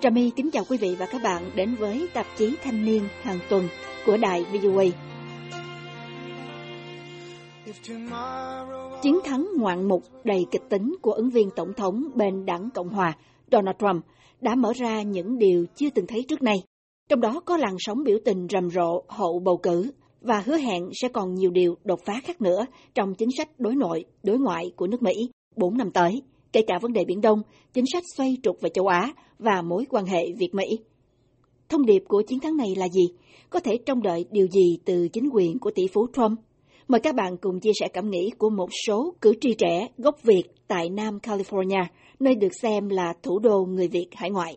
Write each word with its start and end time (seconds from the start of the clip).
Trà 0.00 0.10
My 0.10 0.30
kính 0.30 0.50
chào 0.50 0.64
quý 0.68 0.78
vị 0.78 0.96
và 0.98 1.06
các 1.06 1.22
bạn 1.22 1.50
đến 1.54 1.74
với 1.74 2.08
tạp 2.14 2.26
chí 2.36 2.56
Thanh 2.62 2.84
niên 2.84 3.02
hàng 3.22 3.38
tuần 3.50 3.68
của 4.06 4.16
đài 4.16 4.44
VOA. 4.44 4.84
Chiến 9.02 9.18
thắng 9.24 9.48
ngoạn 9.56 9.88
mục 9.88 10.02
đầy 10.24 10.46
kịch 10.50 10.62
tính 10.68 10.94
của 11.02 11.12
ứng 11.12 11.30
viên 11.30 11.50
tổng 11.56 11.74
thống 11.74 12.04
bên 12.14 12.46
đảng 12.46 12.68
Cộng 12.74 12.88
hòa 12.88 13.16
Donald 13.52 13.76
Trump 13.78 14.04
đã 14.40 14.54
mở 14.54 14.72
ra 14.76 15.02
những 15.02 15.38
điều 15.38 15.64
chưa 15.74 15.90
từng 15.90 16.06
thấy 16.06 16.24
trước 16.28 16.42
nay. 16.42 16.56
Trong 17.08 17.20
đó 17.20 17.40
có 17.44 17.56
làn 17.56 17.76
sóng 17.78 18.04
biểu 18.04 18.18
tình 18.24 18.46
rầm 18.50 18.70
rộ 18.70 19.02
hậu 19.08 19.40
bầu 19.44 19.56
cử 19.56 19.90
và 20.20 20.42
hứa 20.46 20.56
hẹn 20.56 20.82
sẽ 21.02 21.08
còn 21.08 21.34
nhiều 21.34 21.50
điều 21.50 21.74
đột 21.84 22.00
phá 22.04 22.20
khác 22.24 22.40
nữa 22.40 22.66
trong 22.94 23.14
chính 23.14 23.30
sách 23.36 23.48
đối 23.58 23.74
nội, 23.74 24.04
đối 24.22 24.38
ngoại 24.38 24.70
của 24.76 24.86
nước 24.86 25.02
Mỹ 25.02 25.30
4 25.56 25.78
năm 25.78 25.90
tới, 25.90 26.22
kể 26.52 26.62
cả 26.66 26.78
vấn 26.82 26.92
đề 26.92 27.04
Biển 27.04 27.20
Đông, 27.20 27.42
chính 27.72 27.84
sách 27.92 28.02
xoay 28.16 28.36
trục 28.42 28.60
về 28.60 28.70
châu 28.74 28.86
Á 28.86 29.12
và 29.38 29.62
mối 29.62 29.84
quan 29.90 30.06
hệ 30.06 30.24
Việt-Mỹ. 30.38 30.78
Thông 31.68 31.86
điệp 31.86 32.02
của 32.08 32.22
chiến 32.22 32.40
thắng 32.40 32.56
này 32.56 32.68
là 32.76 32.88
gì? 32.88 33.08
Có 33.50 33.60
thể 33.60 33.78
trông 33.86 34.02
đợi 34.02 34.24
điều 34.30 34.46
gì 34.46 34.78
từ 34.84 35.08
chính 35.08 35.28
quyền 35.32 35.58
của 35.58 35.70
tỷ 35.74 35.86
phú 35.92 36.06
Trump? 36.16 36.38
Mời 36.88 37.00
các 37.00 37.14
bạn 37.14 37.36
cùng 37.36 37.60
chia 37.60 37.72
sẻ 37.80 37.88
cảm 37.92 38.10
nghĩ 38.10 38.30
của 38.38 38.50
một 38.50 38.68
số 38.86 39.14
cử 39.20 39.32
tri 39.40 39.54
trẻ 39.54 39.88
gốc 39.98 40.22
Việt 40.22 40.42
tại 40.68 40.88
Nam 40.88 41.18
California, 41.22 41.84
nơi 42.20 42.34
được 42.34 42.54
xem 42.62 42.88
là 42.88 43.14
thủ 43.22 43.38
đô 43.38 43.64
người 43.64 43.88
Việt 43.88 44.08
hải 44.12 44.30
ngoại. 44.30 44.56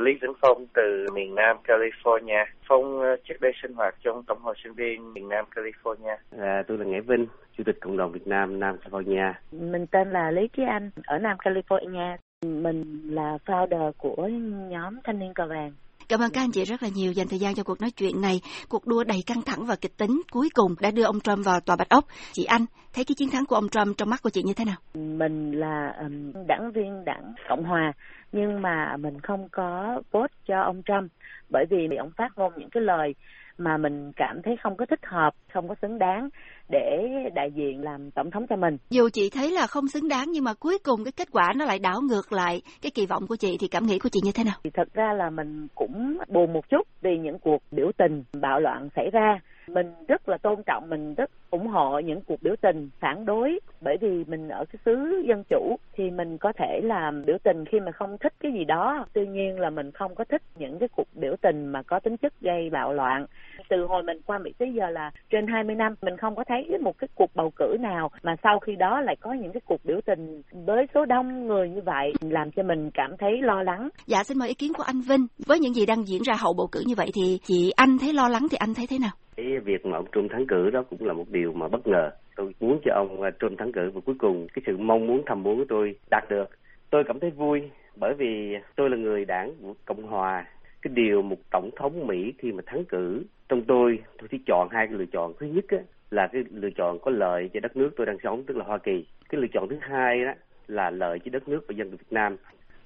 Lý 0.00 0.12
Tấn 0.20 0.30
Phong 0.40 0.66
từ 0.74 1.06
miền 1.14 1.34
Nam 1.34 1.56
California. 1.64 2.44
Phong 2.68 3.00
ờ, 3.00 3.16
trước 3.24 3.34
đây 3.40 3.52
sinh 3.62 3.72
hoạt 3.72 3.94
trong 4.04 4.22
Tổng 4.26 4.42
hội 4.42 4.54
sinh 4.64 4.72
viên 4.72 5.12
miền 5.12 5.28
Nam 5.28 5.44
California. 5.54 6.16
À, 6.38 6.62
tôi 6.68 6.78
là 6.78 6.84
Nghĩa 6.84 7.00
Vinh, 7.00 7.26
Chủ 7.56 7.64
tịch 7.66 7.76
Cộng 7.80 7.96
đồng 7.96 8.12
Việt 8.12 8.26
Nam 8.26 8.60
Nam 8.60 8.76
California. 8.84 9.32
Mình 9.52 9.86
tên 9.86 10.10
là 10.10 10.30
Lý 10.30 10.48
Trí 10.56 10.62
Anh, 10.68 10.90
ở 11.04 11.18
Nam 11.18 11.36
California. 11.38 12.16
Mình 12.42 13.00
là 13.04 13.38
founder 13.46 13.92
của 13.98 14.28
nhóm 14.68 14.94
Thanh 15.04 15.18
niên 15.18 15.34
Cờ 15.34 15.46
Vàng. 15.46 15.72
Cảm 16.08 16.20
ơn 16.20 16.30
các 16.34 16.40
anh 16.40 16.50
chị 16.52 16.64
rất 16.64 16.82
là 16.82 16.88
nhiều 16.94 17.12
dành 17.12 17.26
thời 17.30 17.38
gian 17.38 17.54
cho 17.54 17.62
cuộc 17.62 17.80
nói 17.80 17.90
chuyện 17.96 18.20
này. 18.20 18.40
Cuộc 18.68 18.86
đua 18.86 19.04
đầy 19.04 19.18
căng 19.26 19.42
thẳng 19.46 19.66
và 19.66 19.76
kịch 19.80 19.96
tính 19.96 20.22
cuối 20.32 20.48
cùng 20.54 20.74
đã 20.80 20.90
đưa 20.90 21.04
ông 21.04 21.20
Trump 21.20 21.46
vào 21.46 21.60
tòa 21.60 21.76
Bạch 21.76 21.88
Ốc. 21.88 22.04
Chị 22.32 22.44
Anh, 22.44 22.64
thấy 22.94 23.04
cái 23.04 23.14
chiến 23.18 23.28
thắng 23.32 23.46
của 23.48 23.54
ông 23.54 23.68
Trump 23.68 23.96
trong 23.96 24.10
mắt 24.10 24.20
của 24.22 24.30
chị 24.30 24.42
như 24.44 24.52
thế 24.56 24.64
nào? 24.64 24.76
Mình 24.94 25.52
là 25.52 25.92
um, 26.00 26.32
đảng 26.46 26.72
viên 26.74 27.04
đảng 27.04 27.34
Cộng 27.48 27.64
Hòa, 27.64 27.92
nhưng 28.32 28.62
mà 28.62 28.96
mình 28.96 29.20
không 29.20 29.48
có 29.52 30.02
vote 30.10 30.34
cho 30.46 30.60
ông 30.60 30.82
Trump 30.86 31.12
bởi 31.50 31.64
vì 31.70 31.96
ông 31.96 32.10
phát 32.16 32.32
ngôn 32.36 32.52
những 32.56 32.70
cái 32.70 32.82
lời 32.82 33.14
mà 33.58 33.76
mình 33.76 34.12
cảm 34.16 34.42
thấy 34.44 34.56
không 34.62 34.76
có 34.76 34.86
thích 34.86 35.00
hợp, 35.02 35.34
không 35.52 35.68
có 35.68 35.74
xứng 35.82 35.98
đáng 35.98 36.28
để 36.68 37.08
đại 37.34 37.50
diện 37.54 37.82
làm 37.82 38.10
tổng 38.10 38.30
thống 38.30 38.46
cho 38.50 38.56
mình. 38.56 38.76
Dù 38.90 39.08
chị 39.12 39.30
thấy 39.34 39.50
là 39.50 39.66
không 39.66 39.88
xứng 39.88 40.08
đáng 40.08 40.26
nhưng 40.30 40.44
mà 40.44 40.54
cuối 40.60 40.78
cùng 40.84 41.04
cái 41.04 41.12
kết 41.12 41.28
quả 41.32 41.52
nó 41.56 41.64
lại 41.64 41.78
đảo 41.78 42.00
ngược 42.00 42.32
lại 42.32 42.62
cái 42.82 42.90
kỳ 42.94 43.06
vọng 43.06 43.26
của 43.26 43.36
chị 43.36 43.56
thì 43.60 43.68
cảm 43.68 43.86
nghĩ 43.86 43.98
của 43.98 44.08
chị 44.12 44.20
như 44.24 44.30
thế 44.34 44.44
nào? 44.44 44.54
Thì 44.64 44.70
thật 44.74 44.88
ra 44.94 45.12
là 45.12 45.30
mình 45.30 45.66
cũng 45.74 46.18
buồn 46.28 46.52
một 46.52 46.68
chút 46.68 46.88
vì 47.02 47.18
những 47.18 47.38
cuộc 47.38 47.62
biểu 47.70 47.90
tình 47.96 48.24
bạo 48.40 48.60
loạn 48.60 48.88
xảy 48.96 49.10
ra 49.12 49.38
mình 49.68 49.92
rất 50.08 50.28
là 50.28 50.38
tôn 50.38 50.62
trọng, 50.66 50.90
mình 50.90 51.14
rất 51.14 51.30
ủng 51.50 51.66
hộ 51.66 51.98
những 51.98 52.20
cuộc 52.26 52.42
biểu 52.42 52.54
tình 52.60 52.90
phản 53.00 53.24
đối. 53.24 53.60
Bởi 53.80 53.96
vì 54.00 54.24
mình 54.24 54.48
ở 54.48 54.64
cái 54.64 54.80
xứ 54.84 55.22
dân 55.26 55.44
chủ 55.48 55.76
thì 55.92 56.10
mình 56.10 56.38
có 56.38 56.52
thể 56.52 56.80
làm 56.84 57.24
biểu 57.24 57.36
tình 57.42 57.64
khi 57.64 57.80
mà 57.80 57.92
không 57.92 58.18
thích 58.18 58.32
cái 58.40 58.52
gì 58.52 58.64
đó. 58.64 59.06
Tuy 59.12 59.26
nhiên 59.26 59.60
là 59.60 59.70
mình 59.70 59.90
không 59.90 60.14
có 60.14 60.24
thích 60.24 60.42
những 60.56 60.78
cái 60.78 60.88
cuộc 60.96 61.08
biểu 61.14 61.36
tình 61.40 61.66
mà 61.66 61.82
có 61.82 62.00
tính 62.00 62.16
chất 62.16 62.32
gây 62.40 62.70
bạo 62.70 62.92
loạn 62.92 63.26
từ 63.68 63.86
hồi 63.86 64.02
mình 64.02 64.18
qua 64.26 64.38
Mỹ 64.38 64.52
tới 64.58 64.72
giờ 64.74 64.90
là 64.90 65.10
trên 65.30 65.46
20 65.46 65.74
năm 65.76 65.94
mình 66.02 66.16
không 66.16 66.36
có 66.36 66.44
thấy 66.48 66.78
một 66.80 66.98
cái 66.98 67.08
cuộc 67.14 67.30
bầu 67.34 67.52
cử 67.56 67.76
nào 67.80 68.10
mà 68.22 68.36
sau 68.42 68.58
khi 68.58 68.76
đó 68.76 69.00
lại 69.00 69.16
có 69.20 69.32
những 69.32 69.52
cái 69.52 69.60
cuộc 69.64 69.84
biểu 69.84 70.00
tình 70.06 70.42
với 70.52 70.86
số 70.94 71.04
đông 71.04 71.46
người 71.46 71.68
như 71.68 71.80
vậy 71.84 72.12
làm 72.20 72.50
cho 72.50 72.62
mình 72.62 72.90
cảm 72.94 73.16
thấy 73.18 73.30
lo 73.42 73.62
lắng. 73.62 73.88
Dạ 74.06 74.24
xin 74.24 74.38
mời 74.38 74.48
ý 74.48 74.54
kiến 74.54 74.72
của 74.76 74.82
anh 74.82 75.00
Vinh. 75.00 75.26
Với 75.46 75.58
những 75.58 75.74
gì 75.74 75.86
đang 75.86 76.06
diễn 76.06 76.22
ra 76.22 76.34
hậu 76.38 76.54
bầu 76.58 76.68
cử 76.72 76.80
như 76.86 76.94
vậy 76.96 77.10
thì 77.14 77.38
chị 77.42 77.70
anh 77.76 77.98
thấy 78.00 78.12
lo 78.12 78.28
lắng 78.28 78.46
thì 78.50 78.56
anh 78.60 78.74
thấy 78.74 78.86
thế 78.90 78.98
nào? 78.98 79.10
cái 79.38 79.58
việc 79.64 79.86
mà 79.86 79.96
ông 79.96 80.06
Trump 80.12 80.30
thắng 80.30 80.46
cử 80.46 80.70
đó 80.70 80.82
cũng 80.90 81.06
là 81.06 81.12
một 81.12 81.24
điều 81.30 81.52
mà 81.52 81.68
bất 81.68 81.86
ngờ 81.86 82.10
tôi 82.36 82.52
muốn 82.60 82.80
cho 82.84 82.92
ông 82.94 83.22
à, 83.22 83.30
Trump 83.40 83.58
thắng 83.58 83.72
cử 83.72 83.90
và 83.94 84.00
cuối 84.06 84.14
cùng 84.18 84.46
cái 84.54 84.62
sự 84.66 84.76
mong 84.76 85.06
muốn 85.06 85.22
thầm 85.26 85.42
muốn 85.42 85.58
của 85.58 85.64
tôi 85.68 85.94
đạt 86.10 86.24
được 86.30 86.44
tôi 86.90 87.04
cảm 87.06 87.20
thấy 87.20 87.30
vui 87.30 87.70
bởi 87.96 88.14
vì 88.18 88.54
tôi 88.76 88.90
là 88.90 88.96
người 88.96 89.24
đảng 89.24 89.52
cộng 89.84 90.02
hòa 90.02 90.44
cái 90.82 90.92
điều 90.94 91.22
một 91.22 91.36
tổng 91.50 91.70
thống 91.76 92.06
mỹ 92.06 92.32
khi 92.38 92.52
mà 92.52 92.62
thắng 92.66 92.84
cử 92.84 93.22
trong 93.48 93.62
tôi 93.62 93.98
tôi 94.18 94.28
chỉ 94.30 94.38
chọn 94.46 94.68
hai 94.70 94.86
cái 94.86 94.98
lựa 94.98 95.04
chọn. 95.12 95.32
Thứ 95.40 95.46
nhất 95.46 95.64
á, 95.68 95.78
là 96.10 96.26
cái 96.32 96.42
lựa 96.50 96.70
chọn 96.76 96.98
có 96.98 97.10
lợi 97.10 97.50
cho 97.54 97.60
đất 97.60 97.76
nước 97.76 97.90
tôi 97.96 98.06
đang 98.06 98.18
sống 98.22 98.44
tức 98.46 98.56
là 98.56 98.64
hoa 98.64 98.78
kỳ. 98.78 99.06
Cái 99.28 99.40
lựa 99.40 99.48
chọn 99.52 99.68
thứ 99.68 99.76
hai 99.80 100.24
đó 100.24 100.32
là 100.68 100.90
lợi 100.90 101.18
cho 101.24 101.30
đất 101.32 101.48
nước 101.48 101.60
và 101.68 101.74
dân 101.78 101.90
việt 101.90 102.06
nam. 102.10 102.36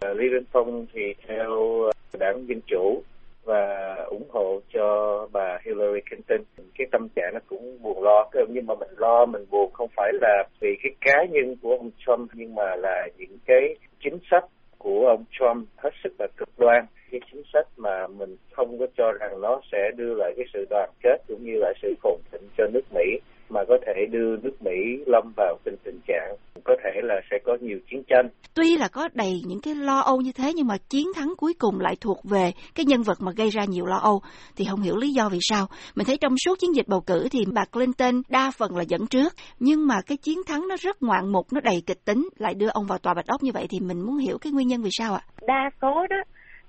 Ờ, 0.00 0.14
Lý 0.14 0.28
Văn 0.32 0.42
Phong 0.52 0.86
thì 0.92 1.14
theo 1.26 1.82
ờ, 1.82 1.90
đảng 2.18 2.48
Dân 2.48 2.60
Chủ 2.66 3.02
và 3.44 3.94
ủng 4.10 4.28
hộ 4.30 4.60
cho 4.74 5.18
bà 5.32 5.58
Hillary 5.64 6.00
Clinton. 6.00 6.40
Cái 6.78 6.86
tâm 6.92 7.08
trạng 7.16 7.30
nó 7.34 7.40
cũng 7.46 7.82
buồn 7.82 8.02
lo 8.02 8.30
nhưng 8.48 8.66
mà 8.66 8.74
mình 8.74 8.88
lo 8.96 9.26
mình 9.26 9.44
buồn 9.50 9.72
không 9.72 9.88
phải 9.96 10.12
là 10.20 10.44
vì 10.60 10.76
cái 10.82 10.92
cá 11.00 11.24
nhân 11.30 11.56
của 11.62 11.76
ông 11.76 11.90
Trump 12.06 12.30
nhưng 12.34 12.54
mà 12.54 12.76
là 12.76 13.08
những 13.18 13.38
cái 13.46 13.76
chính 14.04 14.18
sách 14.30 14.44
của 14.78 15.06
ông 15.08 15.24
Trump 15.30 15.68
hết 15.76 15.90
sức 16.04 16.12
là 16.18 16.26
cực 16.36 16.48
đoan 16.58 16.86
cái 17.12 17.20
chính 17.32 17.42
sách 17.52 17.66
mà 17.76 18.06
mình 18.06 18.36
không 18.52 18.78
có 18.78 18.86
cho 19.02 19.12
rằng 19.12 19.40
nó 19.40 19.60
sẽ 19.72 19.78
đưa 19.96 20.14
lại 20.14 20.32
cái 20.36 20.46
sự 20.52 20.66
đoàn 20.70 20.90
kết 21.02 21.16
cũng 21.28 21.44
như 21.44 21.52
là 21.54 21.72
sự 21.82 21.94
phồn 22.02 22.20
thịnh 22.32 22.48
cho 22.58 22.64
nước 22.72 22.82
Mỹ 22.94 23.20
mà 23.48 23.60
có 23.68 23.78
thể 23.86 24.06
đưa 24.10 24.36
nước 24.36 24.62
Mỹ 24.62 25.04
lâm 25.06 25.32
vào 25.36 25.56
tình 25.64 25.76
tình 25.84 25.98
trạng 26.06 26.36
có 26.64 26.76
thể 26.84 26.90
là 27.02 27.14
sẽ 27.30 27.36
có 27.44 27.56
nhiều 27.60 27.78
chiến 27.90 28.02
tranh. 28.08 28.28
Tuy 28.54 28.76
là 28.76 28.88
có 28.92 29.08
đầy 29.14 29.32
những 29.46 29.60
cái 29.62 29.74
lo 29.74 30.00
âu 30.00 30.20
như 30.20 30.32
thế 30.36 30.52
nhưng 30.56 30.66
mà 30.66 30.74
chiến 30.90 31.06
thắng 31.16 31.32
cuối 31.36 31.54
cùng 31.58 31.80
lại 31.80 31.96
thuộc 32.00 32.18
về 32.24 32.52
cái 32.74 32.86
nhân 32.86 33.02
vật 33.02 33.18
mà 33.20 33.32
gây 33.36 33.48
ra 33.50 33.64
nhiều 33.68 33.86
lo 33.86 33.96
âu 33.96 34.20
thì 34.56 34.64
không 34.70 34.80
hiểu 34.80 34.96
lý 34.96 35.10
do 35.10 35.28
vì 35.28 35.38
sao. 35.40 35.66
Mình 35.96 36.06
thấy 36.06 36.16
trong 36.20 36.34
suốt 36.44 36.58
chiến 36.58 36.74
dịch 36.76 36.88
bầu 36.88 37.00
cử 37.06 37.28
thì 37.32 37.44
bà 37.54 37.64
Clinton 37.72 38.22
đa 38.28 38.50
phần 38.58 38.76
là 38.76 38.82
dẫn 38.82 39.06
trước 39.06 39.32
nhưng 39.58 39.86
mà 39.86 39.94
cái 40.06 40.16
chiến 40.16 40.38
thắng 40.46 40.68
nó 40.68 40.76
rất 40.80 41.02
ngoạn 41.02 41.32
mục, 41.32 41.46
nó 41.52 41.60
đầy 41.60 41.82
kịch 41.86 42.04
tính 42.04 42.28
lại 42.38 42.54
đưa 42.54 42.68
ông 42.68 42.86
vào 42.86 42.98
tòa 42.98 43.14
bạch 43.14 43.26
ốc 43.26 43.42
như 43.42 43.50
vậy 43.54 43.66
thì 43.70 43.80
mình 43.80 44.00
muốn 44.00 44.16
hiểu 44.16 44.38
cái 44.40 44.52
nguyên 44.52 44.68
nhân 44.68 44.82
vì 44.82 44.90
sao 44.92 45.14
ạ? 45.14 45.22
Đa 45.46 45.70
số 45.82 46.06
đó 46.10 46.16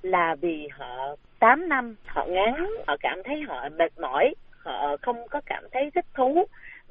là 0.03 0.35
vì 0.41 0.67
họ 0.77 1.15
8 1.43 1.69
năm 1.69 1.95
họ 2.05 2.25
ngắn, 2.29 2.69
họ 2.87 2.95
cảm 2.99 3.17
thấy 3.25 3.35
họ 3.47 3.69
mệt 3.79 3.99
mỏi, 4.01 4.33
họ 4.65 4.95
không 5.01 5.15
có 5.29 5.41
cảm 5.45 5.63
thấy 5.71 5.83
thích 5.95 6.05
thú 6.17 6.45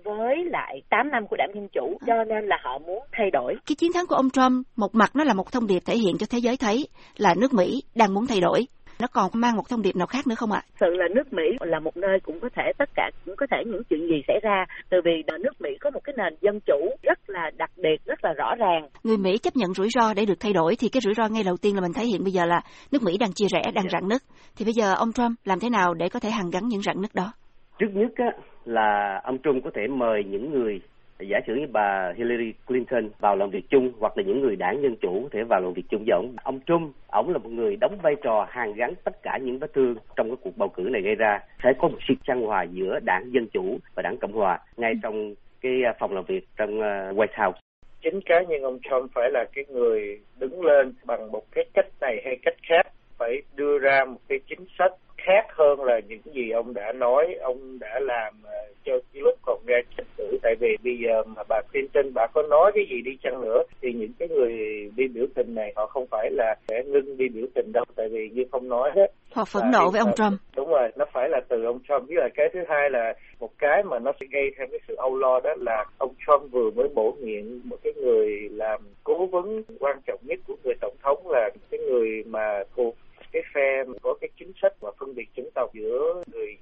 với 0.05 0.45
lại 0.45 0.83
8 0.91 1.11
năm 1.11 1.27
của 1.27 1.37
đảng 1.37 1.51
Dân 1.55 1.69
Chủ. 1.69 1.99
Cho 2.07 2.25
nên 2.25 2.47
là 2.47 2.57
họ 2.63 2.79
muốn 2.79 3.03
thay 3.13 3.31
đổi. 3.31 3.55
Cái 3.67 3.77
chiến 3.79 3.93
thắng 3.95 4.07
của 4.07 4.15
ông 4.15 4.31
Trump 4.31 4.67
một 4.77 4.95
mặt 4.95 5.11
nó 5.17 5.25
là 5.25 5.35
một 5.35 5.53
thông 5.53 5.67
điệp 5.67 5.83
thể 5.87 5.97
hiện 5.97 6.19
cho 6.19 6.27
thế 6.31 6.39
giới 6.39 6.57
thấy 6.57 6.89
là 7.17 7.35
nước 7.39 7.55
Mỹ 7.55 7.83
đang 7.95 8.15
muốn 8.15 8.27
thay 8.27 8.41
đổi 8.41 8.67
nó 9.03 9.09
còn 9.13 9.31
mang 9.35 9.57
một 9.57 9.69
thông 9.69 9.83
điệp 9.83 9.97
nào 9.97 10.07
khác 10.07 10.27
nữa 10.27 10.35
không 10.35 10.53
ạ? 10.53 10.63
Sự 10.81 10.87
là 10.91 11.07
nước 11.15 11.33
Mỹ 11.33 11.43
là 11.61 11.81
một 11.81 11.97
nơi 11.97 12.21
cũng 12.23 12.41
có 12.41 12.49
thể 12.57 12.63
tất 12.79 12.89
cả 12.95 13.11
cũng 13.27 13.37
có 13.37 13.47
thể 13.51 13.57
những 13.67 13.83
chuyện 13.91 14.01
gì 14.01 14.23
xảy 14.29 14.41
ra 14.43 14.65
từ 14.91 14.99
vì 15.05 15.23
nước 15.41 15.61
Mỹ 15.61 15.71
có 15.81 15.91
một 15.91 16.01
cái 16.05 16.15
nền 16.17 16.35
dân 16.41 16.61
chủ 16.67 16.81
rất 17.03 17.19
là 17.27 17.51
đặc 17.57 17.71
biệt 17.77 17.97
rất 18.05 18.25
là 18.25 18.33
rõ 18.33 18.55
ràng. 18.59 18.89
Người 19.05 19.17
Mỹ 19.17 19.39
chấp 19.39 19.57
nhận 19.57 19.75
rủi 19.75 19.89
ro 19.95 20.15
để 20.15 20.25
được 20.27 20.41
thay 20.41 20.53
đổi 20.53 20.77
thì 20.79 20.89
cái 20.89 21.01
rủi 21.01 21.15
ro 21.15 21.29
ngay 21.29 21.45
đầu 21.45 21.57
tiên 21.63 21.75
là 21.75 21.81
mình 21.81 21.93
thấy 21.95 22.07
hiện 22.07 22.25
bây 22.25 22.33
giờ 22.33 22.45
là 22.45 22.61
nước 22.93 23.03
Mỹ 23.03 23.19
đang 23.21 23.33
chia 23.33 23.47
rẽ 23.53 23.63
đang 23.75 23.89
rạn 23.89 24.09
nứt 24.09 24.23
thì 24.57 24.65
bây 24.65 24.75
giờ 24.75 24.95
ông 24.95 25.13
Trump 25.13 25.39
làm 25.45 25.61
thế 25.61 25.71
nào 25.71 25.95
để 25.95 26.09
có 26.09 26.21
thể 26.21 26.31
hàn 26.31 26.51
gắn 26.53 26.69
những 26.69 26.83
rạn 26.83 26.97
nứt 27.03 27.15
đó? 27.15 27.33
Trước 27.79 27.91
nhất 27.95 28.13
á, 28.17 28.31
là 28.65 29.21
ông 29.25 29.39
Trump 29.45 29.65
có 29.65 29.71
thể 29.75 29.83
mời 29.97 30.23
những 30.27 30.51
người 30.51 30.81
giả 31.29 31.41
sử 31.47 31.55
như 31.55 31.67
bà 31.73 32.13
Hillary 32.17 32.53
Clinton 32.67 33.09
vào 33.19 33.37
làm 33.37 33.51
việc 33.51 33.65
chung 33.71 33.93
hoặc 33.99 34.19
là 34.19 34.23
những 34.27 34.41
người 34.41 34.57
đảng 34.57 34.83
dân 34.83 34.97
chủ 34.97 35.23
có 35.23 35.29
thể 35.33 35.45
vào 35.49 35.61
làm 35.61 35.73
việc 35.73 35.85
chung 35.91 36.05
với 36.07 36.13
ông. 36.13 36.35
Ông 36.43 36.61
Trump, 36.67 36.95
ông 37.07 37.31
là 37.31 37.39
một 37.39 37.51
người 37.51 37.77
đóng 37.77 37.99
vai 38.03 38.15
trò 38.23 38.47
hàn 38.51 38.75
gắn 38.75 38.95
tất 39.05 39.23
cả 39.23 39.39
những 39.43 39.59
vết 39.59 39.73
thương 39.75 39.95
trong 40.17 40.29
cái 40.29 40.37
cuộc 40.43 40.57
bầu 40.57 40.69
cử 40.69 40.83
này 40.83 41.03
gây 41.03 41.15
ra. 41.15 41.41
Sẽ 41.63 41.73
có 41.79 41.89
một 41.89 41.99
sự 42.09 42.15
trang 42.25 42.43
hòa 42.43 42.63
giữa 42.63 42.99
đảng 43.05 43.33
dân 43.33 43.47
chủ 43.53 43.79
và 43.95 44.03
đảng 44.03 44.17
cộng 44.17 44.33
hòa 44.33 44.59
ngay 44.77 44.93
trong 45.03 45.35
cái 45.61 45.73
à, 45.85 45.95
phòng 45.99 46.15
làm 46.15 46.25
việc 46.25 46.47
trong 46.57 46.81
à, 46.81 47.13
White 47.13 47.45
House. 47.45 47.59
Chính 48.03 48.21
cá 48.21 48.43
nhân 48.43 48.63
ông 48.63 48.79
Trump 48.83 49.11
phải 49.15 49.31
là 49.33 49.45
cái 49.55 49.65
người 49.69 50.21
đứng 50.39 50.65
lên 50.65 50.95
bằng 51.05 51.33
một 51.33 51.43
cái 51.53 51.65
cách 51.75 51.87
này 52.01 52.23
hay 52.25 52.39
cách 52.43 52.57
khác 52.69 52.87
phải 53.19 53.43
đưa 53.55 53.79
ra 53.79 54.05
một 54.05 54.21
cái 54.29 54.39
chính 54.49 54.67
sách 54.79 54.93
khác 55.27 55.47
hơn 55.49 55.85
là 55.85 56.01
những 56.09 56.23
gì 56.35 56.51
ông 56.51 56.75
đã 56.75 56.93
nói 56.93 57.35
ông 57.43 57.79
đã 57.79 58.01
làm 58.01 58.35
uh, 58.45 58.77
cho 58.85 58.93
lúc 59.13 59.39
còn 59.43 59.59
ra 59.67 59.79
tranh 59.97 60.07
cử 60.17 60.39
tại 60.43 60.55
vì 60.61 60.77
bây 60.85 60.99
giờ 60.99 61.23
mà 61.27 61.43
bà 61.49 61.61
Clinton 61.73 62.15
bà 62.15 62.27
có 62.27 62.43
nói 62.43 62.73
cái 62.75 62.85
gì 62.91 63.01
đi 63.05 63.11
chăng 63.23 63.41
nữa 63.41 63.63
thì 63.83 63.93
những 63.93 64.13
cái 64.19 64.29
người 64.29 64.53
đi 64.97 65.09
biểu 65.09 65.27
tình 65.35 65.55
này 65.55 65.73
họ 65.77 65.87
không 65.87 66.07
phải 66.11 66.31
là 66.31 66.55
sẽ 66.69 66.83
ngưng 66.87 67.17
đi 67.17 67.29
biểu 67.29 67.47
tình 67.55 67.73
đâu. 67.73 67.85
Tại 67.97 68.09
vì 68.09 68.29
như 68.33 68.45
không 68.53 68.69
nói 68.69 68.91
hết 68.95 69.13
họ 69.33 69.45
phẫn 69.45 69.63
nộ 69.73 69.91
với 69.91 70.01
ông 70.01 70.13
Trump. 70.17 70.41
Đúng 70.57 70.69
rồi 70.69 70.89
nó 70.97 71.05
phải 71.13 71.29
là 71.29 71.41
từ 71.49 71.65
ông 71.65 71.81
Trump. 71.89 72.09
Với 72.09 72.17
lại 72.17 72.31
cái 72.35 72.47
thứ 72.53 72.61
hai 72.69 72.91
là 72.91 73.15
một 73.41 73.51
cái 73.59 73.83
mà 73.83 73.99
nó 73.99 74.13
sẽ 74.21 74.27
gây 74.31 74.51
thêm 74.59 74.69
cái 74.71 74.81
sự 74.89 74.95
âu 74.95 75.17
lo 75.17 75.41
đó 75.41 75.51
là 75.59 75.85
ông 75.99 76.15
Trump 76.27 76.53
vừa 76.53 76.71
mới 76.71 76.89
bổ 76.95 77.17
nhiệm 77.21 77.45
một 77.65 77.77
cái 77.85 77.93
người 77.97 78.49
làm 78.51 78.81
cố 79.05 79.27
vấn 79.27 79.63
quan 79.81 80.01
trọng 80.07 80.19
nhất 80.23 80.39
của 80.47 80.57
người 80.65 80.75
tổng 80.81 80.97
thống 81.03 81.31
là 81.31 81.51
cái 81.71 81.81
người 81.81 82.23
mà 82.27 82.63
thuộc 82.77 82.95
cái 83.33 83.43
phe 83.55 83.85
có 84.03 84.15
cái 84.21 84.29
chính 84.39 84.53
sách 84.63 84.73
mà 84.83 84.91
phân 85.01 85.15
biệt 85.15 85.29
chủng 85.37 85.51
tộc 85.55 85.71
giữa 85.75 86.23
người 86.33 86.57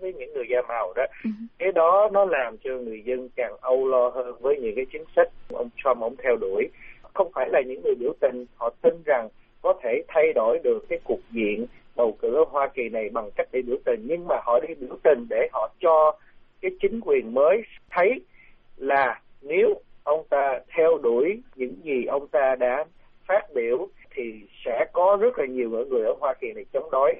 với 0.00 0.12
những 0.12 0.34
người 0.34 0.44
da 0.50 0.62
màu 0.68 0.92
đó. 0.96 1.02
Uh-huh. 1.22 1.46
cái 1.58 1.72
đó 1.72 2.08
nó 2.12 2.24
làm 2.24 2.56
cho 2.58 2.70
người 2.70 3.02
dân 3.04 3.28
càng 3.36 3.56
âu 3.60 3.88
lo 3.88 4.08
hơn 4.08 4.34
với 4.40 4.56
những 4.60 4.74
cái 4.76 4.86
chính 4.92 5.04
sách 5.16 5.28
ông 5.52 5.70
Trump 5.76 6.00
ông 6.00 6.14
theo 6.22 6.36
đuổi. 6.36 6.68
Không 7.14 7.32
phải 7.34 7.48
là 7.52 7.60
những 7.66 7.82
người 7.84 7.94
biểu 7.94 8.12
tình 8.20 8.44
họ 8.56 8.70
tin 8.82 8.94
rằng 9.06 9.28
có 9.62 9.74
thể 9.82 10.02
thay 10.08 10.32
đổi 10.34 10.58
được 10.64 10.88
cái 10.88 10.98
cục 11.04 11.20
diện 11.30 11.66
bầu 11.96 12.16
cử 12.22 12.34
ở 12.34 12.44
Hoa 12.50 12.68
Kỳ 12.74 12.88
này 12.88 13.08
bằng 13.12 13.30
cách 13.36 13.48
để 13.52 13.62
biểu 13.62 13.76
tình. 13.84 14.00
Nhưng 14.08 14.26
mà 14.26 14.36
họ 14.44 14.60
đi 14.68 14.74
biểu 14.74 14.96
tình 15.02 15.26
để 15.30 15.48
họ 15.52 15.70
cho 15.80 16.16
cái 16.60 16.70
chính 16.80 17.00
quyền 17.00 17.34
mới 17.34 17.62
thấy 17.90 18.20
là 18.76 19.20
nếu 19.42 19.74
ông 20.04 20.26
ta 20.30 20.60
theo 20.76 20.98
đuổi 20.98 21.42
những 21.56 21.74
gì 21.84 22.04
ông 22.04 22.28
ta 22.28 22.56
đã 22.58 22.84
phát 23.28 23.42
biểu 23.54 23.88
thì 24.14 24.40
sẽ 24.64 24.86
có 24.92 25.18
rất 25.20 25.38
là 25.38 25.46
nhiều 25.46 25.70
người 25.70 26.04
ở 26.04 26.14
Hoa 26.20 26.34
Kỳ 26.40 26.52
này 26.52 26.64
chống 26.72 26.90
đối 26.92 27.14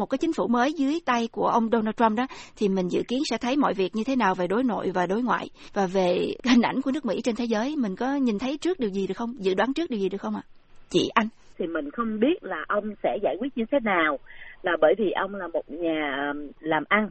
một 0.00 0.06
cái 0.06 0.18
chính 0.18 0.32
phủ 0.32 0.46
mới 0.48 0.72
dưới 0.72 1.00
tay 1.06 1.28
của 1.32 1.46
ông 1.46 1.68
Donald 1.72 1.96
Trump 1.96 2.18
đó, 2.18 2.26
thì 2.56 2.68
mình 2.68 2.88
dự 2.88 3.02
kiến 3.08 3.22
sẽ 3.30 3.36
thấy 3.38 3.56
mọi 3.56 3.74
việc 3.74 3.96
như 3.96 4.02
thế 4.06 4.16
nào 4.16 4.34
về 4.34 4.46
đối 4.46 4.64
nội 4.64 4.90
và 4.94 5.06
đối 5.06 5.22
ngoại 5.22 5.46
và 5.74 5.86
về 5.86 6.34
hình 6.44 6.62
ảnh 6.62 6.82
của 6.82 6.90
nước 6.90 7.04
Mỹ 7.04 7.20
trên 7.24 7.36
thế 7.36 7.44
giới. 7.44 7.76
Mình 7.76 7.96
có 7.96 8.14
nhìn 8.14 8.38
thấy 8.38 8.58
trước 8.58 8.80
điều 8.80 8.90
gì 8.90 9.06
được 9.06 9.14
không? 9.16 9.34
Dự 9.38 9.54
đoán 9.54 9.72
trước 9.72 9.90
điều 9.90 10.00
gì 10.00 10.08
được 10.08 10.20
không 10.20 10.36
ạ? 10.36 10.42
Chị 10.88 11.10
anh. 11.14 11.28
Thì 11.58 11.66
mình 11.66 11.90
không 11.90 12.20
biết 12.20 12.44
là 12.44 12.64
ông 12.68 12.94
sẽ 13.02 13.18
giải 13.22 13.36
quyết 13.40 13.58
như 13.58 13.64
thế 13.70 13.78
nào, 13.80 14.18
là 14.62 14.72
bởi 14.80 14.94
vì 14.98 15.10
ông 15.10 15.34
là 15.34 15.48
một 15.48 15.70
nhà 15.70 16.32
làm 16.60 16.84
ăn. 16.88 17.10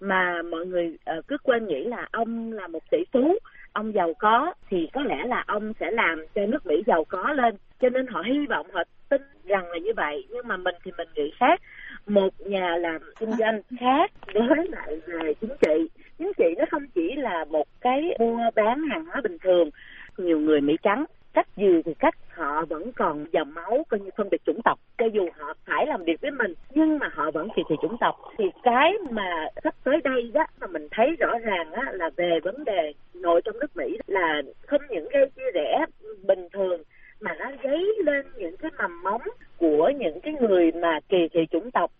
Mà 0.00 0.42
mọi 0.50 0.66
người 0.66 0.96
ờ, 1.04 1.14
cứ 1.28 1.36
quên 1.42 1.66
nghĩ 1.66 1.84
là 1.84 2.08
ông 2.12 2.52
là 2.52 2.68
một 2.68 2.82
tỷ 2.90 2.98
phú 3.12 3.38
ông 3.74 3.94
giàu 3.94 4.12
có 4.18 4.54
thì 4.70 4.88
có 4.92 5.02
lẽ 5.02 5.24
là 5.26 5.44
ông 5.46 5.72
sẽ 5.80 5.90
làm 5.90 6.24
cho 6.34 6.46
nước 6.46 6.66
Mỹ 6.66 6.82
giàu 6.86 7.04
có 7.04 7.32
lên. 7.32 7.54
Cho 7.80 7.88
nên 7.88 8.06
họ 8.06 8.22
hy 8.26 8.46
vọng, 8.46 8.66
họ 8.72 8.82
tin 9.08 9.22
rằng 9.44 9.66
là 9.70 9.78
như 9.78 9.90
vậy. 9.96 10.26
Nhưng 10.30 10.48
mà 10.48 10.56
mình 10.56 10.74
thì 10.84 10.90
mình 10.98 11.08
nghĩ 11.14 11.32
khác. 11.38 11.60
Một 12.06 12.28
nhà 12.38 12.76
làm 12.76 13.00
kinh 13.18 13.32
doanh 13.32 13.60
khác 13.80 14.10
với 14.34 14.68
lại 14.68 15.00
về 15.06 15.34
chính 15.40 15.50
trị. 15.60 15.88
Chính 16.18 16.32
trị 16.36 16.54
nó 16.58 16.64
không 16.70 16.86
chỉ 16.94 17.14
là 17.16 17.44
một 17.44 17.66
cái 17.80 18.16
mua 18.18 18.50
bán 18.54 18.82
hàng 18.90 19.04
hóa 19.04 19.20
bình 19.20 19.38
thường. 19.38 19.70
Nhiều 20.18 20.40
người 20.40 20.60
mỹ 20.60 20.76
trắng 20.82 21.04
cách 21.34 21.46
gì 21.56 21.82
thì 21.84 21.94
cách 21.94 22.14
họ 22.30 22.64
vẫn 22.64 22.92
còn 22.92 23.26
dòng 23.32 23.54
máu 23.54 23.84
coi 23.88 24.00
như 24.00 24.10
phân 24.16 24.28
biệt 24.30 24.44
chủng 24.46 24.60
tộc. 24.64 24.78
Cho 24.98 25.06
dù 25.06 25.28
họ 25.38 25.54
phải 25.66 25.86
làm 25.86 26.04
việc 26.04 26.20
với 26.20 26.30
mình 26.30 26.54
nhưng 26.74 26.98
mà 26.98 27.08
họ 27.12 27.30
vẫn 27.30 27.48
kỳ 27.56 27.62
thị 27.68 27.76
chủng 27.82 27.96
tộc. 28.00 28.16
Thì 28.38 28.44
cái 28.62 28.92
mà 29.10 29.48
sắp 29.64 29.74
tới 29.84 30.00
đây 30.04 30.30
đó 30.34 30.46
mà 30.60 30.66
mình 30.66 30.88
thấy 30.90 31.16
rõ 31.18 31.38
ràng 31.38 31.72
á, 31.72 31.82
là 31.92 32.10
về 32.16 32.40
vấn 32.44 32.64
đề 32.64 32.92
nội 33.14 33.40
trong 33.44 33.58
nước 33.58 33.76
mỹ 33.76 33.98
là 34.06 34.42
không 34.66 34.80
những 34.90 35.08
gây 35.12 35.30
chia 35.36 35.50
rẽ 35.54 35.84
bình 36.26 36.48
thường 36.52 36.82
mà 37.20 37.34
nó 37.38 37.50
dấy 37.62 37.94
lên 38.04 38.26
những 38.36 38.56
cái 38.56 38.70
mầm 38.78 39.02
móng 39.02 39.22
của 39.56 39.90
những 39.98 40.20
cái 40.20 40.34
người 40.40 40.72
mà 40.72 41.00
kỳ 41.08 41.28
thị 41.32 41.40
chủng 41.50 41.70
tộc 41.70 41.90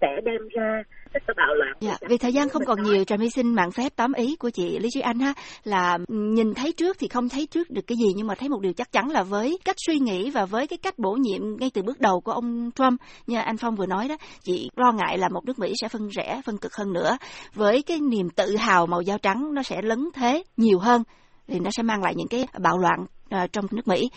sẽ 0.00 0.20
đem 0.24 0.48
ra 0.48 0.82
tất 1.30 1.42
bạo 1.42 1.54
loạn. 1.54 1.72
Dạ, 1.80 2.08
vì 2.08 2.18
thời 2.18 2.32
gian 2.32 2.48
không 2.48 2.64
còn 2.64 2.82
nhiều, 2.82 3.04
Trà 3.04 3.16
My 3.16 3.30
xin 3.30 3.54
mạng 3.54 3.70
phép 3.70 3.92
tóm 3.96 4.12
ý 4.12 4.36
của 4.36 4.50
chị 4.50 4.78
Lý 4.78 4.88
Duy 4.94 5.00
Anh 5.00 5.18
ha 5.18 5.34
là 5.64 5.98
nhìn 6.08 6.54
thấy 6.54 6.72
trước 6.72 6.96
thì 6.98 7.08
không 7.08 7.28
thấy 7.28 7.46
trước 7.46 7.70
được 7.70 7.82
cái 7.86 7.96
gì 7.96 8.12
nhưng 8.16 8.26
mà 8.26 8.34
thấy 8.34 8.48
một 8.48 8.60
điều 8.60 8.72
chắc 8.72 8.92
chắn 8.92 9.10
là 9.10 9.22
với 9.22 9.58
cách 9.64 9.76
suy 9.86 9.98
nghĩ 9.98 10.30
và 10.30 10.44
với 10.44 10.66
cái 10.66 10.76
cách 10.82 10.98
bổ 10.98 11.12
nhiệm 11.12 11.56
ngay 11.60 11.70
từ 11.74 11.82
bước 11.82 12.00
đầu 12.00 12.20
của 12.20 12.32
ông 12.32 12.70
Trump 12.74 13.00
như 13.26 13.38
anh 13.38 13.56
Phong 13.56 13.76
vừa 13.76 13.86
nói 13.86 14.08
đó, 14.08 14.16
chị 14.42 14.70
lo 14.76 14.92
ngại 14.92 15.18
là 15.18 15.28
một 15.28 15.44
nước 15.44 15.58
Mỹ 15.58 15.72
sẽ 15.80 15.88
phân 15.88 16.08
rẽ, 16.08 16.40
phân 16.44 16.58
cực 16.58 16.74
hơn 16.74 16.92
nữa 16.92 17.16
với 17.54 17.82
cái 17.82 18.00
niềm 18.00 18.30
tự 18.30 18.56
hào 18.56 18.86
màu 18.86 19.00
da 19.00 19.18
trắng 19.18 19.54
nó 19.54 19.62
sẽ 19.62 19.82
lấn 19.82 20.08
thế 20.14 20.42
nhiều 20.56 20.78
hơn 20.78 21.02
thì 21.48 21.60
nó 21.60 21.70
sẽ 21.70 21.82
mang 21.82 22.02
lại 22.02 22.14
những 22.16 22.28
cái 22.28 22.46
bạo 22.58 22.78
loạn 22.78 23.06
Ờ, 23.30 23.46
trong 23.52 23.64
nước 23.72 23.88
Mỹ. 23.88 24.10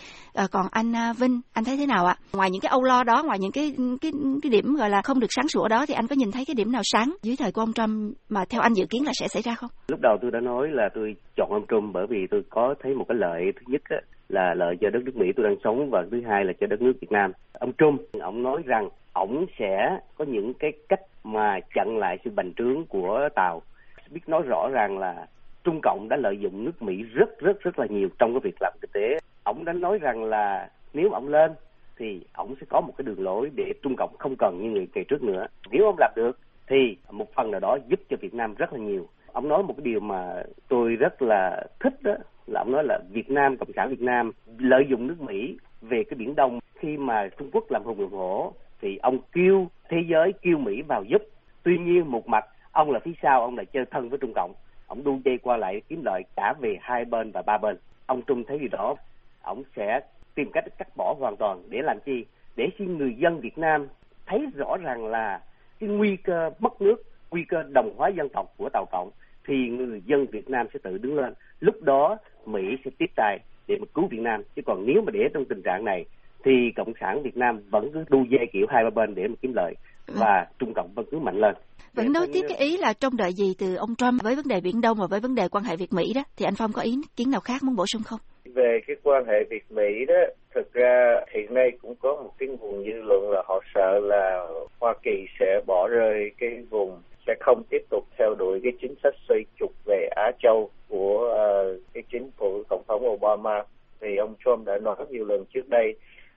Uh, 0.44 0.50
còn 0.50 0.66
anh 0.70 0.92
uh, 1.10 1.18
Vinh, 1.18 1.40
anh 1.52 1.64
thấy 1.64 1.76
thế 1.76 1.86
nào 1.86 2.06
ạ? 2.06 2.16
Ngoài 2.32 2.50
những 2.50 2.60
cái 2.60 2.70
âu 2.70 2.82
lo 2.82 3.04
đó, 3.04 3.22
ngoài 3.26 3.38
những 3.38 3.52
cái 3.52 3.72
cái 4.00 4.12
cái 4.42 4.50
điểm 4.50 4.74
gọi 4.78 4.90
là 4.90 5.02
không 5.02 5.20
được 5.20 5.26
sáng 5.30 5.48
sủa 5.48 5.68
đó, 5.68 5.84
thì 5.88 5.94
anh 5.94 6.06
có 6.06 6.16
nhìn 6.18 6.32
thấy 6.32 6.44
cái 6.46 6.54
điểm 6.54 6.72
nào 6.72 6.82
sáng 6.84 7.14
dưới 7.22 7.36
thời 7.38 7.52
của 7.52 7.60
ông 7.60 7.72
Trump 7.72 8.16
mà 8.28 8.44
theo 8.50 8.60
anh 8.60 8.72
dự 8.74 8.86
kiến 8.90 9.04
là 9.06 9.12
sẽ 9.14 9.28
xảy 9.28 9.42
ra 9.42 9.54
không? 9.54 9.70
Lúc 9.88 10.00
đầu 10.02 10.16
tôi 10.22 10.30
đã 10.30 10.40
nói 10.40 10.68
là 10.70 10.88
tôi 10.94 11.16
chọn 11.36 11.48
ông 11.50 11.66
Trump 11.68 11.94
bởi 11.94 12.06
vì 12.10 12.26
tôi 12.30 12.42
có 12.50 12.74
thấy 12.82 12.94
một 12.94 13.04
cái 13.08 13.18
lợi 13.18 13.42
thứ 13.56 13.62
nhất 13.66 13.82
á, 13.84 13.96
là 14.28 14.54
lợi 14.56 14.74
cho 14.80 14.90
đất 14.90 15.02
nước 15.04 15.16
Mỹ 15.16 15.26
tôi 15.36 15.46
đang 15.46 15.56
sống 15.64 15.90
và 15.90 16.02
thứ 16.10 16.20
hai 16.28 16.44
là 16.44 16.52
cho 16.60 16.66
đất 16.66 16.80
nước 16.80 16.92
Việt 17.00 17.12
Nam. 17.12 17.32
Ông 17.52 17.72
Trump, 17.78 18.00
ông 18.20 18.42
nói 18.42 18.62
rằng 18.66 18.88
ông 19.12 19.46
sẽ 19.58 19.98
có 20.18 20.24
những 20.24 20.52
cái 20.58 20.72
cách 20.88 21.00
mà 21.24 21.58
chặn 21.74 21.96
lại 21.98 22.16
sự 22.24 22.30
bành 22.36 22.52
trướng 22.56 22.86
của 22.88 23.28
Tàu. 23.34 23.62
Biết 24.10 24.20
nói 24.26 24.42
rõ 24.46 24.68
ràng 24.72 24.98
là 24.98 25.26
Trung 25.64 25.80
Cộng 25.82 26.08
đã 26.08 26.16
lợi 26.16 26.36
dụng 26.40 26.64
nước 26.64 26.82
Mỹ 26.82 27.02
rất 27.02 27.38
rất 27.38 27.60
rất 27.60 27.78
là 27.78 27.86
nhiều 27.86 28.08
trong 28.18 28.32
cái 28.32 28.40
việc 28.44 28.56
làm 28.60 28.72
kinh 28.80 28.90
tế. 28.94 29.18
Ông 29.42 29.64
đã 29.64 29.72
nói 29.72 29.98
rằng 29.98 30.24
là 30.24 30.70
nếu 30.92 31.10
ông 31.10 31.28
lên 31.28 31.52
thì 31.96 32.20
ông 32.32 32.54
sẽ 32.60 32.66
có 32.68 32.80
một 32.80 32.92
cái 32.96 33.04
đường 33.04 33.22
lối 33.22 33.50
để 33.54 33.72
Trung 33.82 33.96
Cộng 33.96 34.16
không 34.18 34.36
cần 34.38 34.62
như 34.62 34.70
người 34.70 34.88
kỳ 34.94 35.04
trước 35.08 35.22
nữa. 35.22 35.46
Nếu 35.70 35.84
ông 35.86 35.96
làm 35.98 36.12
được 36.16 36.38
thì 36.66 36.96
một 37.10 37.34
phần 37.34 37.50
nào 37.50 37.60
đó 37.60 37.78
giúp 37.88 38.00
cho 38.08 38.16
Việt 38.20 38.34
Nam 38.34 38.54
rất 38.54 38.72
là 38.72 38.78
nhiều. 38.78 39.08
Ông 39.32 39.48
nói 39.48 39.62
một 39.62 39.74
cái 39.76 39.84
điều 39.84 40.00
mà 40.00 40.42
tôi 40.68 40.96
rất 40.96 41.22
là 41.22 41.66
thích 41.80 42.02
đó 42.02 42.14
là 42.46 42.60
ông 42.60 42.72
nói 42.72 42.84
là 42.84 42.98
Việt 43.10 43.30
Nam, 43.30 43.56
Cộng 43.56 43.72
sản 43.76 43.90
Việt 43.90 44.00
Nam 44.00 44.32
lợi 44.58 44.86
dụng 44.88 45.06
nước 45.06 45.20
Mỹ 45.20 45.58
về 45.80 46.04
cái 46.04 46.16
Biển 46.18 46.34
Đông 46.34 46.60
khi 46.74 46.96
mà 46.96 47.28
Trung 47.38 47.50
Quốc 47.52 47.70
làm 47.70 47.82
hùng 47.84 48.00
làm 48.00 48.10
hổ 48.10 48.52
thì 48.80 48.98
ông 49.02 49.18
kêu 49.32 49.66
thế 49.88 49.98
giới 50.10 50.32
kêu 50.42 50.58
Mỹ 50.58 50.82
vào 50.82 51.04
giúp. 51.04 51.22
Tuy 51.62 51.78
nhiên 51.78 52.10
một 52.10 52.28
mặt 52.28 52.44
ông 52.72 52.90
là 52.90 53.00
phía 53.04 53.12
sau 53.22 53.40
ông 53.40 53.56
lại 53.56 53.66
chơi 53.66 53.84
thân 53.90 54.08
với 54.08 54.18
Trung 54.18 54.32
Cộng 54.34 54.52
ông 54.94 55.04
đu 55.04 55.20
dây 55.24 55.38
qua 55.38 55.56
lại 55.56 55.82
kiếm 55.88 56.02
lợi 56.04 56.22
cả 56.36 56.54
về 56.60 56.78
hai 56.80 57.04
bên 57.04 57.30
và 57.30 57.42
ba 57.42 57.58
bên. 57.58 57.76
Ông 58.06 58.22
trung 58.22 58.44
thấy 58.44 58.58
gì 58.58 58.68
đó, 58.68 58.94
ông 59.42 59.62
sẽ 59.76 60.00
tìm 60.34 60.50
cách 60.52 60.64
cắt 60.78 60.88
bỏ 60.96 61.14
hoàn 61.18 61.36
toàn 61.36 61.62
để 61.68 61.82
làm 61.82 61.98
chi? 62.04 62.24
Để 62.56 62.68
khi 62.76 62.86
người 62.86 63.14
dân 63.18 63.40
việt 63.40 63.58
nam 63.58 63.88
thấy 64.26 64.46
rõ 64.56 64.76
ràng 64.76 65.06
là 65.06 65.40
cái 65.80 65.88
nguy 65.88 66.16
cơ 66.16 66.50
mất 66.58 66.82
nước, 66.82 67.02
nguy 67.30 67.44
cơ 67.44 67.62
đồng 67.62 67.94
hóa 67.96 68.08
dân 68.08 68.28
tộc 68.28 68.54
của 68.56 68.68
tàu 68.72 68.86
cộng, 68.92 69.10
thì 69.46 69.68
người 69.68 70.02
dân 70.06 70.26
việt 70.26 70.50
nam 70.50 70.66
sẽ 70.72 70.78
tự 70.82 70.98
đứng 70.98 71.16
lên. 71.16 71.34
Lúc 71.60 71.82
đó, 71.82 72.16
mỹ 72.46 72.76
sẽ 72.84 72.90
tiếp 72.98 73.10
tay 73.16 73.38
để 73.68 73.76
mà 73.80 73.86
cứu 73.94 74.06
việt 74.06 74.20
nam. 74.20 74.42
Chứ 74.56 74.62
còn 74.66 74.86
nếu 74.86 75.02
mà 75.02 75.10
để 75.10 75.28
trong 75.34 75.44
tình 75.44 75.62
trạng 75.62 75.84
này, 75.84 76.04
thì 76.44 76.72
cộng 76.76 76.92
sản 77.00 77.22
việt 77.22 77.36
nam 77.36 77.62
vẫn 77.70 77.90
cứ 77.92 78.04
đu 78.08 78.24
dây 78.24 78.46
kiểu 78.52 78.66
hai 78.68 78.84
ba 78.84 78.90
bên 78.90 79.14
để 79.14 79.28
mà 79.28 79.34
kiếm 79.42 79.52
lợi 79.56 79.74
và 80.06 80.46
trung 80.58 80.74
cộng 80.74 80.92
vẫn 80.94 81.06
cứ 81.10 81.18
mạnh 81.18 81.38
lên. 81.38 81.54
Vẫn 81.94 82.12
nói 82.12 82.26
tiếp 82.32 82.40
cái 82.48 82.58
ý 82.58 82.76
là 82.76 82.92
trong 82.92 83.16
đợi 83.16 83.32
gì 83.32 83.54
từ 83.58 83.74
ông 83.74 83.94
Trump 83.98 84.22
với 84.22 84.36
vấn 84.36 84.48
đề 84.48 84.60
Biển 84.60 84.80
Đông 84.80 84.98
và 85.00 85.06
với 85.10 85.20
vấn 85.20 85.34
đề 85.34 85.48
quan 85.48 85.64
hệ 85.64 85.76
Việt 85.76 85.92
Mỹ 85.92 86.12
đó, 86.14 86.22
thì 86.36 86.46
anh 86.46 86.54
Phong 86.58 86.72
có 86.72 86.82
ý 86.82 86.94
kiến 87.16 87.30
nào 87.30 87.40
khác 87.40 87.62
muốn 87.62 87.76
bổ 87.76 87.86
sung 87.86 88.02
không? 88.04 88.20
Về 88.54 88.78
cái 88.86 88.96
quan 89.02 89.24
hệ 89.26 89.44
Việt 89.50 89.64
Mỹ 89.70 90.04
đó, 90.08 90.20
thực 90.54 90.72
ra 90.72 91.20
hiện 91.34 91.54
nay 91.54 91.70
cũng 91.82 91.94
có 91.94 92.14
một 92.14 92.30
cái 92.38 92.48
nguồn 92.48 92.84
dư 92.84 93.02
luận 93.02 93.30
là 93.30 93.42
họ 93.46 93.60
sợ 93.74 94.00
là 94.02 94.46
Hoa 94.80 94.94
Kỳ 95.02 95.26
sẽ 95.40 95.60
bỏ 95.66 95.88
rơi 95.88 96.30
cái 96.38 96.50
vùng 96.70 97.02
sẽ 97.26 97.34
không 97.40 97.62
tiếp 97.70 97.82
tục 97.90 98.04
theo 98.18 98.34
đuổi 98.34 98.60
cái 98.62 98.72
chính 98.82 98.94
sách 99.02 99.14
xoay 99.28 99.40
trục 99.58 99.72
về 99.84 100.08
Á 100.16 100.30
Châu 100.42 100.70
của 100.88 101.28
uh, 101.28 101.80
cái 101.94 102.02
chính 102.12 102.30
phủ 102.36 102.62
tổng 102.68 102.82
thống 102.88 103.08
Obama. 103.08 103.62
Thì 104.00 104.16
ông 104.16 104.34
Trump 104.44 104.66
đã 104.66 104.78
nói 104.82 104.96
nhiều 105.10 105.24
lần 105.24 105.44
trước 105.54 105.68
đây 105.68 105.94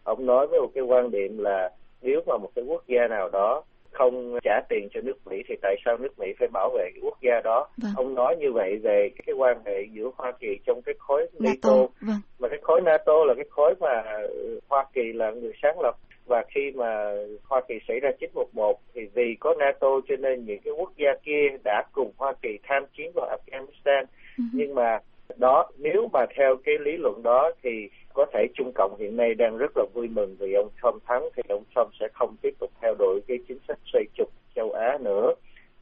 ông 0.08 0.26
nói 0.26 0.48
với 0.48 0.60
một 0.60 0.72
cái 0.76 0.84
quan 0.84 1.12
điểm 1.12 1.38
là 1.38 1.70
nếu 2.08 2.22
mà 2.28 2.38
một 2.38 2.50
cái 2.56 2.66
quốc 2.68 2.84
gia 2.88 3.08
nào 3.08 3.30
đó 3.30 3.64
không 3.92 4.38
trả 4.44 4.62
tiền 4.70 4.88
cho 4.94 5.02
nước 5.02 5.28
Mỹ 5.28 5.44
thì 5.48 5.56
tại 5.62 5.76
sao 5.86 5.98
nước 5.98 6.20
Mỹ 6.20 6.28
phải 6.40 6.48
bảo 6.54 6.70
vệ 6.70 6.90
cái 6.94 7.02
quốc 7.04 7.18
gia 7.22 7.42
đó? 7.44 7.68
Vâng. 7.84 7.92
Ông 7.96 8.16
nói 8.16 8.36
như 8.40 8.52
vậy 8.54 8.78
về 8.84 9.10
cái 9.26 9.34
quan 9.34 9.58
hệ 9.66 9.86
giữa 9.92 10.10
Hoa 10.18 10.32
Kỳ 10.40 10.48
trong 10.66 10.82
cái 10.82 10.96
khối 11.00 11.28
NATO, 11.40 11.52
NATO. 11.72 11.78
Vâng. 12.02 12.22
mà 12.40 12.48
cái 12.50 12.60
khối 12.62 12.82
NATO 12.82 13.14
là 13.28 13.34
cái 13.34 13.46
khối 13.50 13.74
mà 13.80 14.04
Hoa 14.70 14.86
Kỳ 14.94 15.14
là 15.14 15.32
người 15.32 15.54
sáng 15.62 15.80
lập 15.80 15.96
và 16.28 16.44
khi 16.56 16.72
mà 16.76 17.12
Hoa 17.50 17.62
Kỳ 17.68 17.76
xảy 17.88 18.00
ra 18.00 18.10
911 18.20 18.80
thì 18.94 19.02
vì 19.14 19.36
có 19.40 19.56
NATO 19.60 19.88
cho 20.08 20.16
nên 20.20 20.46
những 20.46 20.60
cái 20.64 20.74
quốc 20.78 20.92
gia 20.98 21.10
kia 21.24 21.58
đã 21.64 21.84
cùng 21.92 22.12
Hoa 22.18 22.34
Kỳ 22.42 22.50
tham 22.64 22.84
chiến 22.98 23.12
vào 23.16 23.38
Afghanistan 23.38 24.04
uh-huh. 24.04 24.50
nhưng 24.54 24.76
mà 24.76 25.00
đó. 25.40 25.70
Nếu 25.78 26.10
mà 26.14 26.26
theo 26.38 26.56
cái 26.64 26.76
lý 26.78 26.98
luận 26.98 27.24
đó 27.24 27.52
thì 27.64 27.90
có 28.14 28.26
thể 28.34 28.48
Trung 28.56 28.72
Cộng 28.76 28.98
hiện 29.00 29.18
nay 29.18 29.34
đang 29.34 29.58
rất 29.58 29.72
là 29.78 29.84
vui 29.94 30.08
mừng 30.08 30.36
vì 30.40 30.54
ông 30.54 30.70
Trump 30.84 31.04
thắng, 31.06 31.30
thì 31.36 31.44
ông 31.50 31.64
Trump 31.76 31.90
sẽ 32.00 32.08
không 32.14 32.36
tiếp 32.42 32.54
tục 32.60 32.72
theo 32.82 32.96
đuổi 33.00 33.20
cái 33.28 33.38
chính 33.48 33.58
sách 33.68 33.78
xoay 33.94 34.06
trục 34.18 34.30
châu 34.56 34.72
Á 34.72 34.98
nữa. 35.02 35.34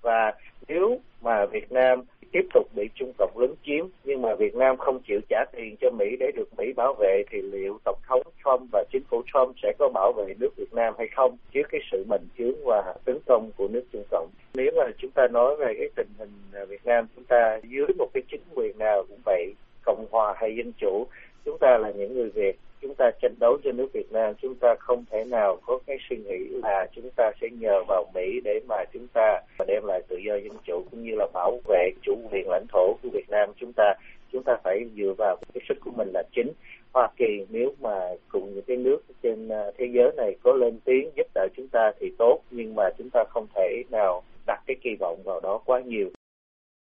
Và 0.02 0.34
nếu 0.68 1.00
mà 1.22 1.46
Việt 1.46 1.72
Nam 1.72 2.04
tiếp 2.36 2.48
tục 2.54 2.68
bị 2.76 2.90
Trung 2.96 3.12
Cộng 3.18 3.38
lấn 3.38 3.54
chiếm, 3.66 3.86
nhưng 4.04 4.22
mà 4.22 4.36
Việt 4.36 4.56
Nam 4.56 4.78
không 4.78 5.00
chịu 5.08 5.20
trả 5.30 5.46
tiền 5.52 5.76
cho 5.82 5.92
Mỹ 5.92 6.06
để 6.20 6.32
được 6.36 6.50
Mỹ 6.58 6.74
bảo 6.76 6.94
vệ, 7.00 7.24
thì 7.30 7.42
liệu 7.42 7.80
Tổng 7.84 8.00
thống 8.08 8.22
Trump 8.44 8.70
và 8.72 8.84
chính 8.92 9.04
phủ 9.10 9.22
Trump 9.34 9.56
sẽ 9.64 9.74
có 9.80 9.90
bảo 9.94 10.14
vệ 10.14 10.34
nước 10.40 10.50
Việt 10.58 10.74
Nam 10.74 10.94
hay 10.98 11.08
không 11.16 11.38
trước 11.52 11.64
cái 11.70 11.82
sự 11.92 12.06
bành 12.10 12.28
trướng 12.38 12.66
và 12.66 12.94
tấn 13.06 13.18
công 13.26 13.52
của 13.58 13.68
nước 13.68 13.84
Trung 13.94 14.04
Cộng. 14.12 14.30
Nếu 14.54 14.72
mà 14.78 14.84
chúng 14.98 15.12
ta 15.12 15.28
nói 15.28 15.56
về 15.56 15.74
cái 15.78 15.90
tình 15.96 16.08
hình 16.20 16.32
à, 16.54 16.66
Việt 16.66 16.86
Nam 16.86 17.08
chúng 17.16 17.26
ta 17.26 17.60
dưới 17.64 17.88
một 17.98 18.08
cái 18.14 18.24
chính 18.32 18.42
quyền 18.56 18.78
nào 18.78 19.04
cũng 19.10 19.20
vậy, 19.26 19.54
cộng 19.86 20.06
hòa 20.12 20.34
hay 20.38 20.56
dân 20.56 20.72
chủ, 20.78 21.08
chúng 21.46 21.58
ta 21.58 21.78
là 21.78 21.92
những 21.92 22.16
người 22.16 22.30
Việt 22.30 22.58
chúng 22.82 22.96
ta 22.96 23.12
tranh 23.22 23.36
đấu 23.40 23.58
cho 23.64 23.72
nước 23.72 23.88
Việt 23.94 24.12
Nam, 24.12 24.34
chúng 24.42 24.56
ta 24.56 24.76
không 24.80 25.04
thể 25.12 25.24
nào 25.24 25.58
có 25.66 25.80
cái 25.88 25.98
suy 26.10 26.18
nghĩ 26.18 26.48
là 26.64 26.88
chúng 26.96 27.10
ta 27.16 27.32
sẽ 27.42 27.48
nhờ 27.60 27.84
vào 27.88 28.06
Mỹ 28.14 28.42
để 28.44 28.60
mà 28.68 28.76
chúng 28.94 29.08
ta 29.14 29.42
đem 29.68 29.84
lại 29.86 30.02
tự 30.08 30.18
do 30.18 30.36
dân 30.36 30.58
chủ 30.64 30.84
cũng 30.92 31.04
như 31.04 31.12
là 31.16 31.28
bảo 31.34 31.60
vệ 31.68 31.90
chủ 32.02 32.16
quyền 32.32 32.50
lãnh 32.50 32.66
thổ 32.74 32.94
của 33.04 33.10
Việt 33.14 33.30
Nam. 33.30 33.50
Chúng 33.60 33.74
ta 33.74 33.94
chúng 34.32 34.44
ta 34.44 34.58
phải 34.64 34.86
dựa 34.98 35.14
vào 35.18 35.38
cái 35.54 35.62
sức 35.70 35.78
của 35.86 35.92
mình 35.98 36.10
là 36.14 36.24
chính. 36.36 36.52
Hoa 36.94 37.10
Kỳ 37.18 37.46
nếu 37.50 37.74
mà 37.82 38.10
cùng 38.28 38.56
những 38.56 38.64
cái 38.68 38.78
nước 38.78 38.98
trên 39.24 39.50
à, 39.50 39.64
thế 39.78 39.86
giới 39.94 40.12
này 40.18 40.36
có 40.44 40.54
lên 40.54 40.80
tiếng 40.86 41.10
giúp 41.16 41.28
đỡ 41.36 41.48
chúng 41.56 41.68
ta 41.68 41.92
thì 42.00 42.12
tốt, 42.18 42.42
nhưng 42.52 42.76
mà 42.76 42.84
chúng 42.98 43.10
ta 43.10 43.24
không 43.30 43.48
thể 43.56 43.84
nào 43.92 44.24
đặt 44.48 44.62
cái 44.68 44.76
kỳ 44.82 44.96
vọng 45.00 45.20
vào 45.24 45.40
đó 45.40 45.62
quá 45.66 45.80
nhiều 45.80 46.10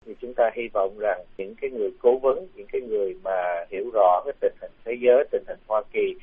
thì 0.05 0.13
chúng 0.21 0.33
ta 0.33 0.43
hy 0.55 0.63
vọng 0.73 0.97
rằng 0.99 1.21
những 1.37 1.55
cái 1.61 1.69
người 1.69 1.89
cố 2.01 2.17
vấn, 2.17 2.47
những 2.55 2.67
cái 2.71 2.81
người 2.81 3.15
mà 3.23 3.65
hiểu 3.69 3.89
rõ 3.93 4.21
cái 4.25 4.33
tình 4.39 4.53
hình 4.61 4.71
thế 4.85 4.93
giới, 5.01 5.23
tình 5.31 5.43
hình 5.47 5.59
Hoa 5.67 5.81
Kỳ 5.93 6.15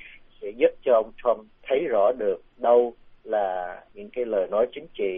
sẽ 0.42 0.49
giúp 0.56 0.70
cho 0.84 0.92
ông 0.94 1.12
Trump 1.22 1.46
thấy 1.68 1.78
rõ 1.88 2.12
được 2.12 2.42
đâu 2.56 2.94
là 3.25 3.80
những 3.94 4.10
cái 4.10 4.25
lời 4.25 4.46
nói 4.50 4.66
chính 4.75 4.87
trị 4.99 5.12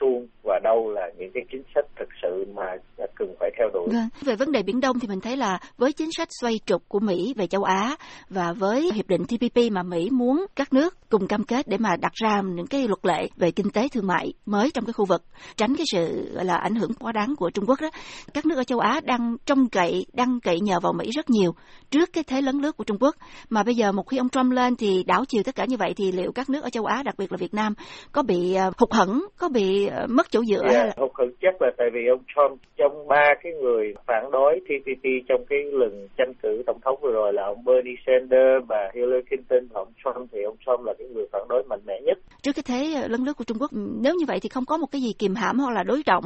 suông 0.00 0.26
và 0.42 0.60
đâu 0.64 0.90
là 0.90 1.10
những 1.18 1.30
cái 1.34 1.42
chính 1.52 1.62
sách 1.74 1.84
thực 1.98 2.08
sự 2.22 2.44
mà 2.54 2.76
cần 3.14 3.34
phải 3.40 3.50
theo 3.58 3.68
đuổi. 3.74 3.88
Vâng. 3.92 4.08
Về 4.22 4.36
vấn 4.36 4.52
đề 4.52 4.62
Biển 4.62 4.80
Đông 4.80 4.96
thì 5.00 5.08
mình 5.08 5.20
thấy 5.20 5.36
là 5.36 5.58
với 5.78 5.92
chính 5.92 6.12
sách 6.12 6.28
xoay 6.40 6.54
trục 6.66 6.88
của 6.88 7.00
Mỹ 7.00 7.34
về 7.36 7.46
châu 7.46 7.64
Á 7.64 7.96
và 8.28 8.52
với 8.58 8.90
hiệp 8.94 9.08
định 9.08 9.24
TPP 9.24 9.58
mà 9.72 9.82
Mỹ 9.82 10.08
muốn 10.12 10.46
các 10.56 10.72
nước 10.72 10.94
cùng 11.12 11.26
cam 11.26 11.44
kết 11.44 11.68
để 11.68 11.76
mà 11.80 11.96
đặt 12.00 12.12
ra 12.14 12.42
những 12.44 12.66
cái 12.66 12.88
luật 12.88 13.06
lệ 13.06 13.28
về 13.36 13.50
kinh 13.50 13.70
tế 13.74 13.88
thương 13.92 14.06
mại 14.06 14.32
mới 14.46 14.70
trong 14.74 14.84
cái 14.84 14.92
khu 14.92 15.04
vực 15.04 15.22
tránh 15.56 15.74
cái 15.76 15.84
sự 15.92 16.28
là 16.32 16.56
ảnh 16.56 16.74
hưởng 16.74 16.90
quá 17.00 17.12
đáng 17.12 17.34
của 17.38 17.50
Trung 17.50 17.64
Quốc 17.68 17.78
đó. 17.82 17.90
Các 18.34 18.46
nước 18.46 18.56
ở 18.56 18.64
châu 18.64 18.78
Á 18.78 19.00
đang 19.04 19.36
trông 19.46 19.68
cậy, 19.72 20.06
đang 20.12 20.40
cậy 20.44 20.60
nhờ 20.60 20.80
vào 20.82 20.92
Mỹ 20.92 21.10
rất 21.10 21.30
nhiều 21.30 21.52
trước 21.90 22.08
cái 22.12 22.24
thế 22.28 22.40
lớn 22.40 22.60
lướt 22.62 22.76
của 22.76 22.84
Trung 22.84 22.96
Quốc. 23.00 23.14
Mà 23.50 23.62
bây 23.62 23.74
giờ 23.74 23.92
một 23.92 24.02
khi 24.02 24.16
ông 24.16 24.28
Trump 24.28 24.52
lên 24.52 24.76
thì 24.76 25.04
đảo 25.06 25.24
chiều 25.28 25.42
tất 25.46 25.54
cả 25.56 25.64
như 25.68 25.76
vậy 25.76 25.94
thì 25.96 26.12
liệu 26.12 26.32
các 26.32 26.50
nước 26.50 26.62
ở 26.62 26.70
châu 26.70 26.84
Á 26.84 27.02
đặc 27.02 27.14
biệt 27.18 27.32
là 27.32 27.36
Việt 27.40 27.54
Nam 27.54 27.74
có 28.12 28.22
bị 28.22 28.56
uh, 28.68 28.76
hụt 28.78 28.92
hẫng, 28.92 29.22
có 29.38 29.48
bị 29.48 29.88
uh, 30.04 30.10
mất 30.10 30.26
chỗ 30.30 30.44
dựa 30.44 30.62
yeah, 30.62 30.74
hay 30.74 30.86
là? 30.86 30.92
hụt 30.96 31.10
hẫng 31.14 31.32
chắc 31.40 31.62
là 31.62 31.70
tại 31.78 31.88
vì 31.94 32.00
ông 32.10 32.22
Trump 32.34 32.60
trong 32.76 33.08
ba 33.08 33.34
cái 33.42 33.52
người 33.52 33.94
phản 34.06 34.30
đối 34.30 34.60
TPP 34.60 35.04
trong 35.28 35.44
cái 35.50 35.58
lần 35.72 36.08
tranh 36.18 36.32
cử 36.42 36.62
tổng 36.66 36.80
thống 36.84 36.98
vừa 37.02 37.12
rồi 37.12 37.32
là 37.32 37.42
ông 37.42 37.64
Bernie 37.64 38.02
Sanders, 38.06 38.66
bà 38.68 38.90
Hillary 38.94 39.22
Clinton. 39.28 39.66
Và 39.70 39.80
ông 39.80 39.92
Trump 40.04 40.28
thì 40.32 40.42
ông 40.42 40.56
Trump 40.66 40.80
là 40.86 40.92
cái 41.02 41.14
người 41.14 41.26
phản 41.32 41.42
đối 41.48 41.62
mạnh 41.62 41.80
mẽ 41.86 42.00
nhất. 42.04 42.18
Trước 42.42 42.52
cái 42.52 42.64
thế 42.66 43.08
lấn 43.08 43.20
lướt 43.24 43.32
của 43.36 43.44
Trung 43.44 43.56
Quốc, 43.60 43.70
nếu 44.02 44.14
như 44.14 44.24
vậy 44.28 44.38
thì 44.42 44.48
không 44.48 44.64
có 44.64 44.76
một 44.76 44.86
cái 44.92 45.00
gì 45.00 45.12
kìm 45.18 45.34
hãm 45.34 45.58
hoặc 45.58 45.72
là 45.74 45.82
đối 45.82 46.02
trọng 46.06 46.24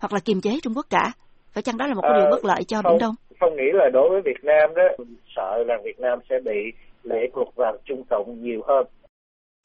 hoặc 0.00 0.12
là 0.12 0.20
kiềm 0.24 0.40
chế 0.40 0.50
Trung 0.62 0.72
Quốc 0.76 0.86
cả. 0.90 1.12
Phải 1.52 1.62
chăng 1.62 1.76
đó 1.76 1.86
là 1.86 1.94
một 1.94 2.02
cái 2.02 2.12
à, 2.12 2.18
điều 2.18 2.30
bất 2.30 2.44
lợi 2.44 2.64
cho 2.68 2.82
không, 2.82 2.92
Biển 2.92 2.98
Đông? 3.00 3.14
Không 3.40 3.56
nghĩ 3.56 3.68
là 3.74 3.90
đối 3.92 4.08
với 4.10 4.20
Việt 4.24 4.44
Nam 4.44 4.74
đó, 4.76 4.82
sợ 5.36 5.64
là 5.66 5.74
Việt 5.84 6.00
Nam 6.00 6.18
sẽ 6.30 6.36
bị 6.44 6.72
lệ 7.02 7.30
thuộc 7.34 7.54
vào 7.56 7.76
Trung 7.84 8.02
Cộng 8.10 8.42
nhiều 8.42 8.60
hơn 8.68 8.86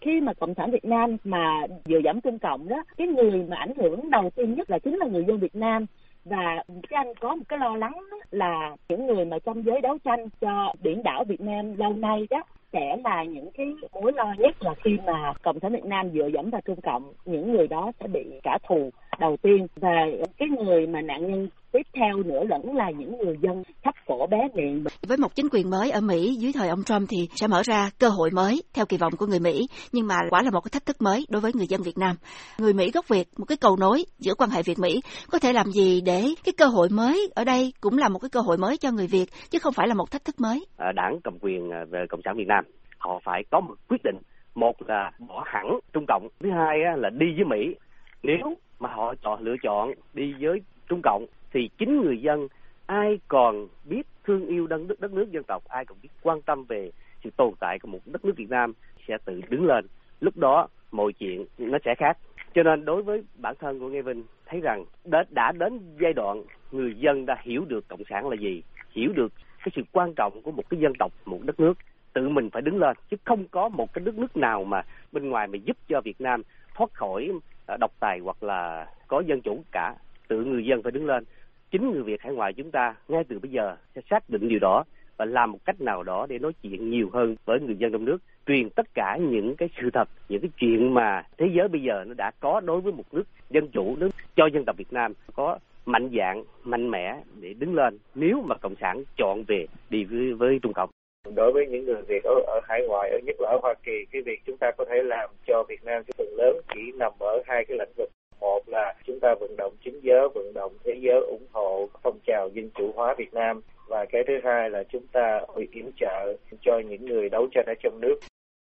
khi 0.03 0.21
mà 0.21 0.33
cộng 0.33 0.53
sản 0.53 0.71
việt 0.71 0.85
nam 0.85 1.17
mà 1.23 1.67
vừa 1.85 1.99
giảm 2.05 2.21
trung 2.21 2.39
cộng 2.39 2.69
đó 2.69 2.83
cái 2.97 3.07
người 3.07 3.45
mà 3.49 3.57
ảnh 3.57 3.73
hưởng 3.77 4.09
đầu 4.09 4.29
tiên 4.35 4.53
nhất 4.53 4.69
là 4.69 4.79
chính 4.79 4.97
là 4.97 5.05
người 5.07 5.23
dân 5.27 5.39
việt 5.39 5.55
nam 5.55 5.85
và 6.25 6.63
cái 6.89 7.05
anh 7.05 7.13
có 7.19 7.35
một 7.35 7.43
cái 7.49 7.59
lo 7.59 7.75
lắng 7.75 7.93
là 8.31 8.75
những 8.89 9.07
người 9.07 9.25
mà 9.25 9.37
trong 9.45 9.65
giới 9.65 9.81
đấu 9.81 9.97
tranh 10.03 10.29
cho 10.41 10.73
biển 10.83 11.03
đảo 11.03 11.23
Việt 11.27 11.41
Nam 11.41 11.77
lâu 11.77 11.93
nay 11.93 12.27
đó 12.29 12.43
sẽ 12.73 12.97
là 13.03 13.23
những 13.23 13.49
cái 13.57 13.67
mối 13.93 14.11
lo 14.15 14.33
nhất 14.37 14.55
là 14.63 14.73
khi 14.83 14.91
mà 15.05 15.33
cộng 15.43 15.59
sản 15.59 15.71
Việt 15.71 15.85
Nam 15.85 16.09
dựa 16.13 16.27
dẫm 16.33 16.49
vào 16.49 16.61
Trung 16.65 16.81
Cộng 16.81 17.13
những 17.25 17.51
người 17.51 17.67
đó 17.67 17.91
sẽ 17.99 18.07
bị 18.07 18.25
trả 18.43 18.51
thù 18.69 18.89
đầu 19.19 19.37
tiên 19.41 19.67
và 19.75 19.89
cái 20.37 20.47
người 20.49 20.87
mà 20.87 21.01
nạn 21.01 21.31
nhân 21.31 21.47
tiếp 21.71 21.81
theo 21.93 22.17
nữa 22.17 22.43
lẫn 22.49 22.75
là 22.75 22.89
những 22.89 23.17
người 23.17 23.35
dân 23.41 23.63
thấp 23.83 23.95
cổ 24.07 24.27
bé 24.27 24.37
miệng. 24.53 24.83
Với 25.07 25.17
một 25.17 25.35
chính 25.35 25.47
quyền 25.51 25.69
mới 25.69 25.91
ở 25.91 26.01
Mỹ 26.01 26.35
dưới 26.39 26.51
thời 26.53 26.69
ông 26.69 26.83
Trump 26.83 27.09
thì 27.09 27.17
sẽ 27.35 27.47
mở 27.47 27.61
ra 27.65 27.89
cơ 27.99 28.09
hội 28.09 28.29
mới 28.33 28.63
theo 28.73 28.85
kỳ 28.85 28.97
vọng 28.97 29.13
của 29.17 29.25
người 29.25 29.39
Mỹ, 29.39 29.67
nhưng 29.91 30.07
mà 30.07 30.15
quả 30.29 30.41
là 30.41 30.51
một 30.51 30.61
cái 30.61 30.69
thách 30.73 30.85
thức 30.85 31.01
mới 31.01 31.25
đối 31.29 31.41
với 31.41 31.51
người 31.55 31.67
dân 31.67 31.81
Việt 31.85 31.97
Nam. 31.97 32.15
Người 32.59 32.73
Mỹ 32.73 32.91
gốc 32.93 33.05
Việt, 33.07 33.27
một 33.37 33.45
cái 33.47 33.57
cầu 33.61 33.77
nối 33.79 34.03
giữa 34.19 34.33
quan 34.37 34.49
hệ 34.49 34.61
Việt 34.63 34.79
Mỹ 34.79 35.01
có 35.31 35.39
thể 35.39 35.53
làm 35.53 35.71
gì 35.71 36.01
để 36.05 36.23
cái 36.43 36.53
cơ 36.57 36.65
hội 36.65 36.87
mới 36.91 37.29
ở 37.35 37.43
đây 37.43 37.73
cũng 37.81 37.97
là 37.97 38.09
một 38.09 38.19
cái 38.19 38.29
cơ 38.29 38.39
hội 38.39 38.57
mới 38.57 38.77
cho 38.77 38.91
người 38.91 39.07
Việt 39.07 39.25
chứ 39.51 39.59
không 39.59 39.73
phải 39.73 39.87
là 39.87 39.93
một 39.93 40.11
thách 40.11 40.25
thức 40.25 40.35
mới. 40.39 40.65
Đảng 40.95 41.19
cầm 41.23 41.37
quyền 41.41 41.69
à, 41.71 41.85
về 41.89 41.99
Cộng 42.09 42.21
sản 42.25 42.33
Việt 42.37 42.47
Nam 42.47 42.62
họ 43.03 43.19
phải 43.23 43.43
có 43.51 43.59
một 43.59 43.75
quyết 43.87 44.03
định 44.03 44.17
một 44.55 44.89
là 44.89 45.11
bỏ 45.27 45.43
hẳn 45.45 45.79
Trung 45.93 46.05
Cộng, 46.07 46.27
thứ 46.39 46.51
hai 46.51 46.79
là 46.97 47.09
đi 47.09 47.33
với 47.35 47.45
Mỹ. 47.45 47.75
Nếu 48.23 48.57
mà 48.79 48.89
họ 48.89 49.15
chọn 49.21 49.43
lựa 49.43 49.55
chọn 49.63 49.93
đi 50.13 50.35
với 50.39 50.61
Trung 50.89 51.01
Cộng 51.03 51.25
thì 51.51 51.69
chính 51.77 52.01
người 52.01 52.17
dân 52.21 52.47
ai 52.85 53.19
còn 53.27 53.67
biết 53.85 54.07
thương 54.23 54.47
yêu 54.47 54.67
đất 54.67 54.81
nước, 54.81 54.99
đất 54.99 55.13
nước 55.13 55.31
dân 55.31 55.43
tộc, 55.43 55.63
ai 55.67 55.85
còn 55.85 55.97
biết 56.01 56.09
quan 56.21 56.41
tâm 56.41 56.63
về 56.63 56.91
sự 57.23 57.29
tồn 57.37 57.53
tại 57.59 57.79
của 57.79 57.87
một 57.87 57.99
đất 58.05 58.25
nước 58.25 58.33
Việt 58.37 58.49
Nam 58.49 58.73
sẽ 59.07 59.17
tự 59.25 59.41
đứng 59.49 59.65
lên. 59.65 59.87
Lúc 60.19 60.37
đó 60.37 60.67
mọi 60.91 61.13
chuyện 61.13 61.45
nó 61.57 61.77
sẽ 61.85 61.95
khác. 61.97 62.17
Cho 62.53 62.63
nên 62.63 62.85
đối 62.85 63.03
với 63.03 63.23
bản 63.41 63.55
thân 63.59 63.79
của 63.79 63.89
Nghe 63.89 64.01
Vinh 64.01 64.23
thấy 64.45 64.61
rằng 64.61 64.85
đã, 65.05 65.23
đã 65.29 65.51
đến 65.51 65.79
giai 66.01 66.13
đoạn 66.13 66.43
người 66.71 66.95
dân 66.97 67.25
đã 67.25 67.37
hiểu 67.41 67.65
được 67.65 67.87
cộng 67.87 68.03
sản 68.09 68.29
là 68.29 68.35
gì, 68.35 68.63
hiểu 68.91 69.13
được 69.15 69.33
cái 69.59 69.71
sự 69.75 69.81
quan 69.91 70.13
trọng 70.15 70.41
của 70.41 70.51
một 70.51 70.69
cái 70.69 70.79
dân 70.79 70.93
tộc, 70.99 71.11
một 71.25 71.39
đất 71.43 71.59
nước 71.59 71.73
tự 72.13 72.29
mình 72.29 72.49
phải 72.49 72.61
đứng 72.61 72.79
lên 72.79 72.97
chứ 73.09 73.17
không 73.23 73.45
có 73.51 73.69
một 73.69 73.93
cái 73.93 74.05
đất 74.05 74.15
nước 74.15 74.37
nào 74.37 74.63
mà 74.63 74.81
bên 75.11 75.29
ngoài 75.29 75.47
mà 75.47 75.57
giúp 75.57 75.77
cho 75.87 76.01
Việt 76.01 76.21
Nam 76.21 76.41
thoát 76.75 76.93
khỏi 76.93 77.31
ờ, 77.65 77.77
độc 77.79 77.91
tài 77.99 78.19
hoặc 78.19 78.43
là 78.43 78.87
có 79.07 79.23
dân 79.27 79.41
chủ 79.41 79.63
cả. 79.71 79.95
Tự 80.27 80.43
người 80.43 80.65
dân 80.65 80.83
phải 80.83 80.91
đứng 80.91 81.05
lên. 81.05 81.23
Chính 81.71 81.91
người 81.91 82.03
Việt 82.03 82.21
hải 82.21 82.33
ngoại 82.33 82.53
chúng 82.53 82.71
ta 82.71 82.95
ngay 83.07 83.23
từ 83.23 83.39
bây 83.39 83.51
giờ 83.51 83.75
sẽ 83.95 84.01
xác 84.09 84.29
định 84.29 84.47
điều 84.47 84.59
đó 84.59 84.83
và 85.17 85.25
làm 85.25 85.51
một 85.51 85.59
cách 85.65 85.81
nào 85.81 86.03
đó 86.03 86.25
để 86.29 86.39
nói 86.39 86.51
chuyện 86.61 86.89
nhiều 86.89 87.09
hơn 87.13 87.35
với 87.45 87.59
người 87.59 87.75
dân 87.75 87.91
trong 87.91 88.05
nước 88.05 88.17
truyền 88.47 88.69
tất 88.69 88.93
cả 88.93 89.17
những 89.21 89.55
cái 89.55 89.69
sự 89.81 89.89
thật 89.93 90.09
những 90.29 90.41
cái 90.41 90.49
chuyện 90.57 90.93
mà 90.93 91.23
thế 91.37 91.45
giới 91.53 91.67
bây 91.67 91.81
giờ 91.81 92.03
nó 92.07 92.13
đã 92.13 92.31
có 92.39 92.61
đối 92.65 92.81
với 92.81 92.93
một 92.93 93.13
nước 93.13 93.23
dân 93.49 93.67
chủ 93.67 93.95
nước 93.95 94.09
cho 94.35 94.45
dân 94.53 94.65
tộc 94.65 94.77
Việt 94.77 94.93
Nam 94.93 95.13
có 95.35 95.59
mạnh 95.85 96.09
dạng 96.17 96.43
mạnh 96.63 96.91
mẽ 96.91 97.21
để 97.41 97.53
đứng 97.53 97.75
lên. 97.75 97.97
Nếu 98.15 98.41
mà 98.41 98.55
cộng 98.55 98.75
sản 98.75 99.03
chọn 99.17 99.43
về 99.47 99.67
đi 99.89 100.03
với, 100.03 100.33
với 100.33 100.59
Trung 100.61 100.73
Cộng 100.73 100.89
đối 101.29 101.51
với 101.51 101.67
những 101.67 101.85
người 101.85 102.01
Việt 102.07 102.23
ở, 102.23 102.35
ở 102.47 102.59
hải 102.63 102.81
ngoại 102.87 103.09
ở 103.11 103.19
nhất 103.23 103.35
là 103.39 103.49
ở 103.49 103.57
Hoa 103.61 103.73
Kỳ 103.83 104.05
cái 104.11 104.21
việc 104.21 104.39
chúng 104.45 104.57
ta 104.57 104.71
có 104.77 104.85
thể 104.85 105.03
làm 105.03 105.29
cho 105.47 105.63
Việt 105.69 105.83
Nam 105.83 106.03
cái 106.03 106.13
phần 106.17 106.27
lớn 106.37 106.61
chỉ 106.73 106.81
nằm 106.95 107.11
ở 107.19 107.41
hai 107.45 107.65
cái 107.65 107.77
lĩnh 107.77 107.93
vực. 107.97 108.09
Một 108.39 108.61
là 108.67 108.93
chúng 109.07 109.19
ta 109.19 109.35
vận 109.39 109.55
động 109.57 109.73
chính 109.85 109.99
giới 110.01 110.29
vận 110.35 110.53
động 110.53 110.73
thế 110.83 110.95
giới 111.01 111.21
ủng 111.21 111.47
hộ 111.51 111.89
phong 112.03 112.19
trào 112.25 112.49
dân 112.53 112.69
chủ 112.75 112.91
hóa 112.95 113.15
Việt 113.17 113.33
Nam. 113.33 113.61
Và 113.87 114.05
cái 114.05 114.23
thứ 114.27 114.33
hai 114.43 114.69
là 114.69 114.83
chúng 114.83 115.07
ta 115.11 115.41
yểm 115.71 115.91
trợ 115.99 116.35
cho 116.61 116.79
những 116.79 117.05
người 117.05 117.29
đấu 117.29 117.47
tranh 117.51 117.65
ở 117.67 117.73
trong 117.83 118.01
nước. 118.01 118.15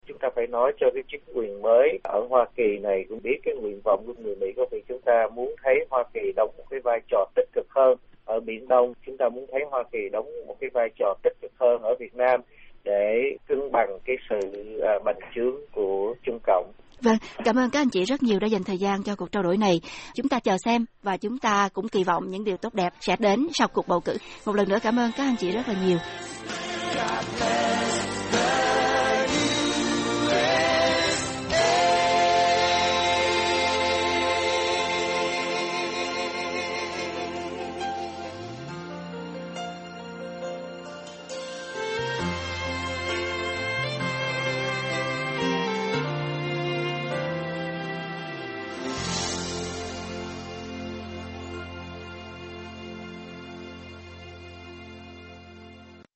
Chúng 0.06 0.18
ta 0.18 0.30
phải 0.36 0.46
nói 0.46 0.72
cho 0.80 0.90
cái 0.94 1.02
chính 1.08 1.20
quyền 1.34 1.62
mới 1.62 1.98
ở 2.04 2.26
Hoa 2.28 2.46
Kỳ 2.56 2.78
này 2.78 3.04
cũng 3.08 3.20
biết 3.22 3.38
cái 3.44 3.54
nguyện 3.54 3.80
vọng 3.84 4.04
của 4.06 4.14
người 4.18 4.36
Mỹ 4.36 4.52
có 4.56 4.66
vì 4.70 4.82
chúng 4.88 5.00
ta 5.00 5.28
muốn 5.34 5.54
thấy 5.62 5.86
Hoa 5.90 6.04
Kỳ 6.14 6.32
đóng 6.36 6.50
một 6.58 6.64
cái 6.70 6.80
vai 6.80 7.00
trò 7.08 7.26
tích 7.34 7.48
cực 7.52 7.66
hơn. 7.68 7.98
Ở 8.24 8.40
Biển 8.40 8.68
Đông 8.68 8.94
chúng 9.06 9.16
ta 9.16 9.28
muốn 9.28 9.46
thấy 9.52 9.64
Hoa 9.70 9.82
Kỳ 9.92 10.08
đóng 10.08 10.46
một 10.46 10.56
cái 10.60 10.70
vai 10.70 10.88
trò 10.98 11.14
tích 11.22 11.32
hơn 11.68 11.82
ở 11.82 11.94
Việt 12.00 12.14
Nam 12.14 12.40
để 12.84 13.36
cân 13.48 13.58
bằng 13.72 13.98
cái 14.04 14.16
sự 14.30 14.38
à, 14.82 14.92
bành 15.04 15.18
trướng 15.34 15.56
của 15.72 16.14
Trung 16.26 16.38
Cộng. 16.46 16.72
Vâng, 17.02 17.16
cảm 17.44 17.58
ơn 17.58 17.70
các 17.70 17.80
anh 17.80 17.90
chị 17.90 18.04
rất 18.04 18.22
nhiều 18.22 18.38
đã 18.38 18.46
dành 18.46 18.64
thời 18.64 18.78
gian 18.78 19.02
cho 19.02 19.14
cuộc 19.16 19.32
trao 19.32 19.42
đổi 19.42 19.56
này. 19.56 19.80
Chúng 20.14 20.28
ta 20.28 20.40
chờ 20.40 20.56
xem 20.64 20.84
và 21.02 21.16
chúng 21.16 21.38
ta 21.38 21.68
cũng 21.72 21.88
kỳ 21.88 22.04
vọng 22.04 22.24
những 22.28 22.44
điều 22.44 22.56
tốt 22.56 22.74
đẹp 22.74 22.92
sẽ 23.00 23.16
đến 23.18 23.46
sau 23.52 23.68
cuộc 23.68 23.88
bầu 23.88 24.00
cử. 24.00 24.16
Một 24.46 24.56
lần 24.56 24.68
nữa 24.68 24.78
cảm 24.82 24.98
ơn 24.98 25.10
các 25.16 25.24
anh 25.24 25.36
chị 25.36 25.50
rất 25.50 25.68
là 25.68 25.74
nhiều. 25.86 25.98
God 26.94 27.40
bless 27.40 28.17